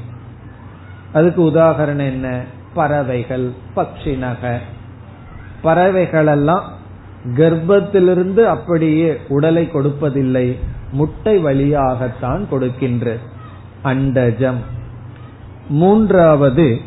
அதுக்கு 1.13 1.43
உதாகரணம் 1.43 2.05
என்ன? 2.05 2.41
பறவைகள் 2.73 3.51
பக்ஷினக 3.75 4.57
பறவைகளெல்லாம் 5.63 6.61
கர்ப்பத்திலிருந்து 7.25 8.39
அப்படியே 8.39 9.17
உடலை 9.27 9.69
கொடுப்பதில்லை. 9.73 10.57
முட்டை 10.91 11.37
வழியாகத்தான் 11.37 12.49
கொடுக்கின்ற 12.49 13.17
அண்டஜம். 13.83 14.57
மூன்றாவது 15.69 16.79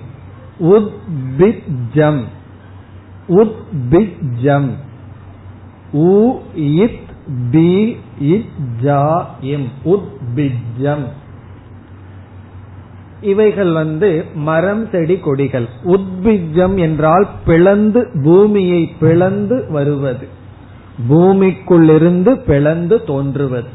உத்பிஜம். 0.61 2.23
உத்பிஜம். 3.29 4.71
உ 5.93 6.39
இத் 6.55 7.05
பி 7.51 7.97
உத்பிஜம். 9.85 11.05
இவைகள் 13.21 13.73
வந்து 13.73 14.25
மரம் 14.35 14.89
செடி 14.91 15.17
கொடிகள். 15.17 15.69
உத்பிஜம் 15.85 16.79
என்றால் 16.79 17.29
பிளந்து 17.45 18.09
பூமியை 18.23 18.95
பிளந்து 19.01 19.67
வருவது. 19.71 20.27
பூமிக்குள்ளிருந்து 21.11 22.31
பிளந்து 22.31 23.05
தோன்றுவது. 23.05 23.69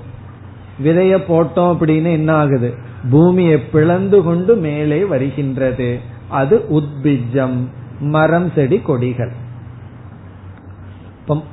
விதைய 0.84 1.18
போட்டோம் 1.28 1.76
அப்படின்னு 1.76 2.12
என்ன 2.12 2.34
ஆகுது? 2.34 2.74
பூமியை 3.10 3.60
பிளந்து 3.60 4.24
கொண்டு 4.24 4.56
மேலே 4.56 5.04
வருகின்றது. 5.04 6.00
அது 6.28 6.66
உத்பிஜம் 6.70 7.58
மரம் 8.00 8.52
செடி 8.56 8.80
கொடிகள். 8.80 9.32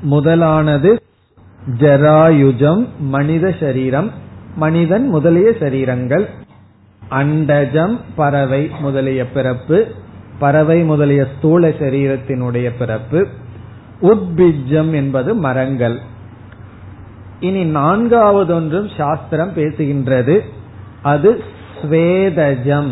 முதலானது 0.02 1.02
ஜராயுஜம் 1.78 2.86
மனித 2.98 3.54
சரீரம் 3.60 4.10
மனிதன் 4.56 5.08
முதலிய 5.08 5.50
சரீரங்கள். 5.50 6.28
அண்டஜம் 7.10 7.98
பறவை 8.16 8.70
முதலிய 8.80 9.30
பிறப்பு 9.30 9.86
பறவை 10.38 10.82
முதலிய 10.82 11.26
ஸ்தூல 11.38 11.68
சரீரத்தினுடைய 11.68 12.72
பிறப்பு 12.78 13.26
உத்பிஜம் 14.02 14.94
என்பது 14.94 15.34
மரங்கள். 15.34 15.98
இனி 17.40 17.64
நான்காவது 17.64 18.54
ஒன்றும் 18.54 18.88
சாஸ்திரம் 18.96 19.54
பேசுகின்றது. 19.54 20.40
அது 21.02 21.42
ஸ்வேதஜம். 21.82 22.90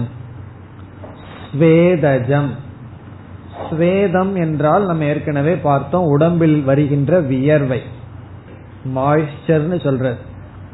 ஸ்வேதஜம். 1.53 2.49
ஸ்வேதம் 3.71 4.37
என்றால் 4.37 4.87
நம்ம 4.87 5.05
ஏற்கனவே 5.05 5.55
பார்த்தோம் 5.55 6.05
உடம்பில் 6.05 6.63
வருகின்ற 6.63 7.21
வியர்வை. 7.21 7.81
மாய்ஸ்டர்னு 8.97 9.81
சொல்றது. 9.81 10.17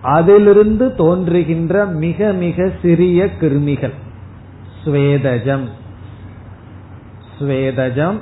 அதிலிருந்து 0.03 0.95
தோன்றுகின்ற 0.95 1.85
மிக 1.87 2.33
மிக 2.33 2.71
சிறிய 2.83 3.29
கிருமிகள். 3.41 3.93
ஸ்வேதஜம் 4.85 5.65
ஸ்வேதஜம் 7.39 8.19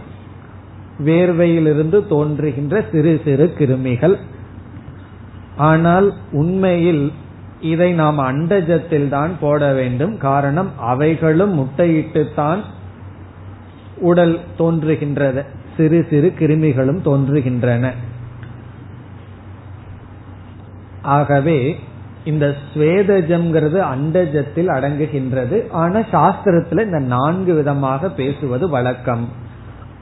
வேர்வையிலிருந்து 1.05 2.07
தோன்றுகின்ற 2.07 2.85
சிறு 2.93 3.21
சிறு 3.25 3.55
கிருமிகள். 3.59 4.17
ஆனால் 5.57 6.15
உண்மையில் 6.33 7.13
இதை 7.61 7.93
நாம் 7.93 8.19
அண்டஜத்தில் 8.19 9.09
தான் 9.09 9.31
போட 9.41 9.73
வேண்டும். 9.73 10.19
காரணம் 10.19 10.71
அவைகளும் 10.79 11.55
முட்டையிட்டுத்தான் 11.59 12.59
உடல் 13.97 14.39
தோன்றுகின்றது. 14.59 15.45
சிறு 15.77 16.07
சிறு 16.11 16.33
கிருமிகளும் 16.39 17.01
தோன்றுகின்றன. 17.05 17.93
ஆகவே 21.03 21.79
இந்த 22.25 22.55
ஸ்வேதஜம்ங்கிறது 22.75 23.87
அண்டஜத்தில் 23.95 24.69
அடங்குகின்றது. 24.69 25.71
ஆனா 25.71 25.99
சாஸ்திரத்துல 25.99 26.85
இந்த 26.85 26.99
நான்கு 26.99 27.55
விதமாக 27.55 28.11
பேசுவது 28.11 28.69
வழக்கம். 28.69 29.29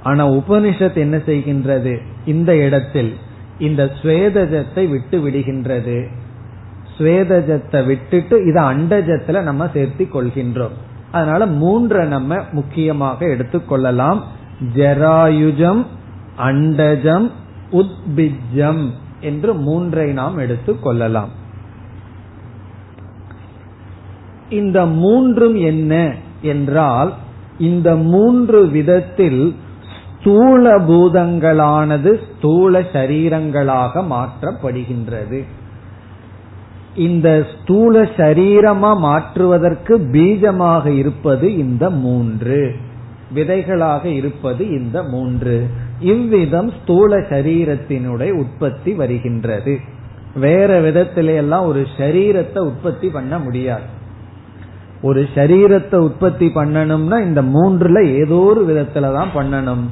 ஆனா 0.03 0.31
உபனிஷத் 0.31 0.95
என்ன 0.95 1.17
செய்கின்றது? 1.17 1.99
இந்த 2.25 2.57
இடத்தில் 2.57 3.17
இந்த 3.59 3.91
ஸ்வேதஜத்தை 4.03 4.89
விட்டு 4.89 5.19
விடுகின்றது. 5.19 6.07
ஸ்வேதஜத்தை 6.99 7.87
விட்டுட்டு 7.87 8.45
இதை 8.45 8.63
அண்டஜத்துல 8.63 9.43
நம்ம 9.43 9.65
சேர்த்தி 9.65 10.07
கொள்கின்றோம். 10.07 10.77
அதனால 11.11 11.47
மூன்றை 11.47 12.07
நம்ம 12.07 12.37
முக்கியமாக 12.53 13.27
எடுத்துக்கொள்ளலாம் 13.27 14.21
ஜராயுஜம் 14.77 15.87
அண்டஜம் 16.39 17.31
உத்பிஜம். 17.71 18.93
என்று 19.21 19.55
மூன்றை 19.55 20.13
நாம் 20.13 20.39
எடுத்துக் 20.39 20.83
கொள்ளலாம். 20.83 21.47
இந்த 24.51 24.87
மூன்றும் 24.87 25.55
என்ன 25.55 26.15
என்றால் 26.43 27.13
இந்த 27.59 27.97
மூன்று 27.97 28.67
விதத்தில் 28.67 29.57
ஸ்தூல 30.21 30.79
பூதங்களானது 30.79 32.21
ஸ்தூல 32.25 32.81
சரீரங்களாக 32.81 34.05
மாற்றப்படுகின்றது. 34.11 35.45
இந்த 36.95 37.47
ஸ்தூல 37.63 38.03
சரீரமா 38.03 38.99
மாற்றுவதற்கு 38.99 39.99
பீஜமாக 39.99 40.87
இருப்பது 40.87 41.57
இந்த 41.57 41.91
மூன்று. 41.91 42.75
விதைகளாக 43.35 44.05
இருப்பது 44.05 44.69
இந்த 44.69 45.03
மூன்று. 45.03 45.67
இவ்விதம் 46.01 46.73
ஸ்தூல 46.83 47.17
சரீரத்தினுடைய 47.17 48.31
உற்பத்தி 48.31 48.93
வருகின்றது. 48.93 49.79
வேற 50.35 50.81
விதத்திலெல்லாம் 50.81 51.67
ஒரு 51.67 51.87
சரீரத்தை 51.97 52.59
உற்பத்தி 52.59 53.09
பண்ண 53.09 53.39
முடியாது. 53.39 53.83
ஒரு 55.03 55.29
சரீரத்தை 55.35 55.95
உற்பத்தி 55.95 56.47
பண்ணணும்னா 56.47 57.25
இந்த 57.25 57.43
மூன்றுல 57.43 58.05
ஏதோ 58.05 58.35
ஒரு 58.35 58.63
விதத்துல 58.69 59.13
தான் 59.13 59.29
பண்ணணும். 59.35 59.85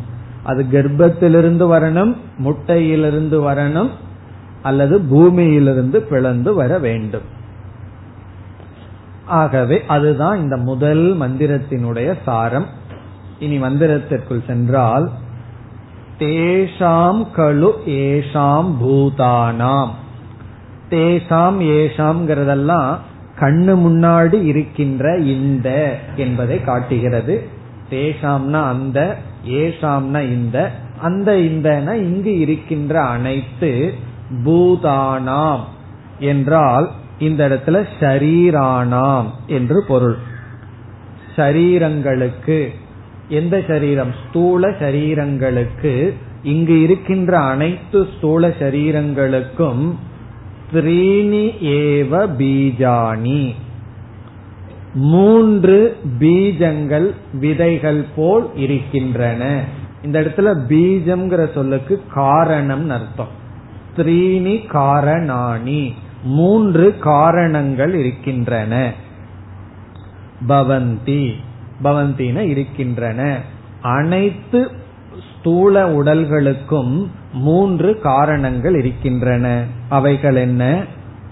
அது 0.43 0.65
கர்ப்பத்திலிருந்து 0.73 1.75
வரணும் 1.75 2.17
முட்டையிலிருந்து 2.39 3.39
வரணும் 3.51 3.89
அல்லது 4.63 5.01
பூமியிலிருந்து 5.01 6.03
பிளந்து 6.03 6.55
வர 6.55 6.79
வேண்டும். 6.79 7.35
ஆகவே 9.25 9.83
அதுதான் 9.87 10.43
இந்த 10.43 10.57
முதல் 10.57 11.17
மந்திரத்தினுடைய 11.21 12.15
சாரம். 12.25 12.67
இனி 13.39 13.61
மந்திரத்திற்குள் 13.61 14.47
சென்றால் 14.47 15.11
தேசாம் 16.19 17.27
கழு 17.37 17.71
ஏஷாம் 17.87 18.71
பூதானாம். 18.83 19.91
தேசாம் 20.91 21.59
ஏஷாம்ங்கிறதெல்லாம் 21.61 22.99
கண்ணு 23.41 23.75
முன்னாடி 23.87 24.43
இருக்கின்ற 24.43 25.17
இந்த 25.17 25.99
என்பதை 26.17 26.65
காட்டுகிறது. 26.65 27.49
தேசாம்னா 27.91 28.63
அந்த 28.65 29.19
ஏஷாம்னா 29.47 30.21
இந்த 30.21 30.73
அந்த 31.03 31.39
இந்த 31.39 31.97
இங்கு 31.97 32.39
இருக்கின்ற 32.39 33.01
அனைத்து 33.03 33.95
பூதானாம் 34.45 35.61
என்றால் 36.19 36.91
இந்த 37.19 37.49
இடத்துல 37.49 37.87
ஷரீரானாம் 38.01 39.27
என்று 39.47 39.85
பொருள். 39.89 40.17
ஷரீரங்களுக்கு 41.37 42.69
எந்த 43.29 43.65
சரீரம்? 43.69 44.15
ஸ்தூல 44.29 44.69
சரீரங்களுக்கு. 44.71 46.13
இங்கு 46.43 46.83
இருக்கின்ற 46.83 47.39
அனைத்து 47.39 48.09
ஸ்தூல 48.17 48.49
சரீரங்களுக்கும் 48.49 49.95
த்ரீணி 50.73 51.55
ஏவ 51.63 52.29
பீஜானி 52.39 53.55
மூன்று 54.95 55.97
பீஜங்கள் 56.19 57.11
விதைகள் 57.33 58.05
போல் 58.17 58.57
இருக்கின்றன. 58.57 59.65
இந்த 60.05 60.21
இடத்துல 60.21 60.57
பீஜம்ங்கிற 60.69 61.53
சொல்லுக்கு 61.55 62.03
காரணம் 62.13 62.91
அர்த்தம். 62.91 63.29
த்ரீணி 63.97 64.67
காரணாணி. 64.73 65.93
மூன்று 66.25 66.99
காரணங்கள் 66.99 67.95
இருக்கின்றன. 67.95 68.93
பவந்தி. 70.49 71.35
பவந்தின 71.85 72.39
இருக்கின்றன. 72.39 73.41
அனைத்து 73.83 74.71
ஸ்தூல 75.39 76.03
உடல்களுக்கும் 76.03 77.07
மூன்று 77.33 78.01
காரணங்கள் 78.01 78.79
இருக்கின்றன. 78.79 79.65
அவைகள் 79.89 80.35
என்ன? 80.35 80.85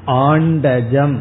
ஆண்டஜம். 0.06 1.16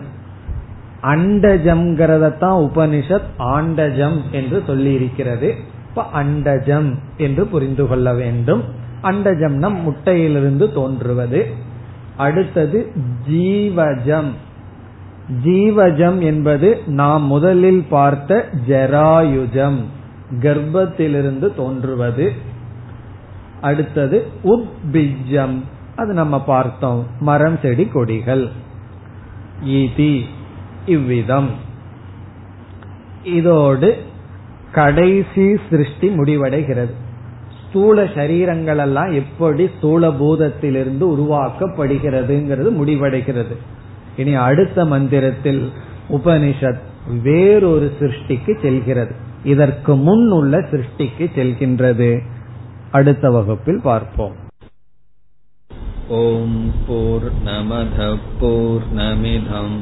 அண்டஜம்ங்கிறதான் 1.03 2.69
உபனிஷத் 2.69 3.29
ஆண்டஜம் 3.39 4.21
என்று 4.31 4.63
சொல்லி 4.67 4.93
இருக்கிறது 4.93 5.55
இப்ப 5.89 6.05
அண்டஜம் 6.13 6.95
என்று 7.17 7.45
புரிந்து 7.45 7.87
கொள்ள 7.87 8.13
வேண்டும். 8.13 8.63
அண்டஜம்னா 9.03 9.75
முட்டையிலிருந்து 9.85 10.73
தோன்றுவது. 10.73 11.47
அடுத்தது 12.17 12.91
ஜீவஜம். 13.29 14.29
ஜீவஜம் 15.45 16.19
என்பது 16.19 16.81
நாம் 16.85 17.25
முதலில் 17.25 17.85
பார்த்த 17.89 18.49
ஜராயுஜம். 18.67 19.77
கர்ப்பத்திலிருந்து 20.39 21.55
தோன்றுவது. 21.55 22.31
அடுத்தது 23.61 24.27
உத்பிஜம். 24.43 25.61
அது 25.95 26.13
நம்ம 26.13 26.43
பார்த்தோம். 26.43 27.05
மரம் 27.19 27.59
செடி 27.61 27.85
கொடிகள். 27.85 28.47
ஈதி 29.65 30.21
இவ்விதம். 30.85 31.49
இதோடு 33.23 33.97
கடைசி 34.71 35.57
சிருஷ்டி 35.69 36.07
முடிவடைகிறது. 36.07 36.91
ஸ்தூல 37.69 38.03
சரீரங்கள் 38.03 38.77
எல்லாம் 38.77 39.11
எப்படி 39.11 39.69
ஸ்தூல 39.77 40.07
பூதத்திலிருந்து 40.07 41.05
உருவாக்கப்படுகிறதுங்கிறது 41.15 42.71
முடிவடைகிறது. 42.71 43.55
இனி 44.17 44.33
அடுத்த 44.33 44.85
மந்திரத்தில் 44.85 45.71
உபனிஷத் 46.09 46.79
வேறொரு 47.21 47.91
சிருஷ்டிக்கு 47.99 48.61
செல்கிறது. 48.61 49.15
இதற்கு 49.43 49.95
முன் 49.95 50.29
உள்ள 50.29 50.59
சிருஷ்டிக்கு 50.59 51.29
செல்கின்றது. 51.35 52.19
அடுத்த 52.91 53.29
வகுப்பில் 53.29 53.79
பார்ப்போம். 53.83 54.35
ஓம் 56.07 56.71
போர் 56.87 57.31
நமத 57.45 58.17
போர் 58.39 58.81
நமிதம் 58.95 59.81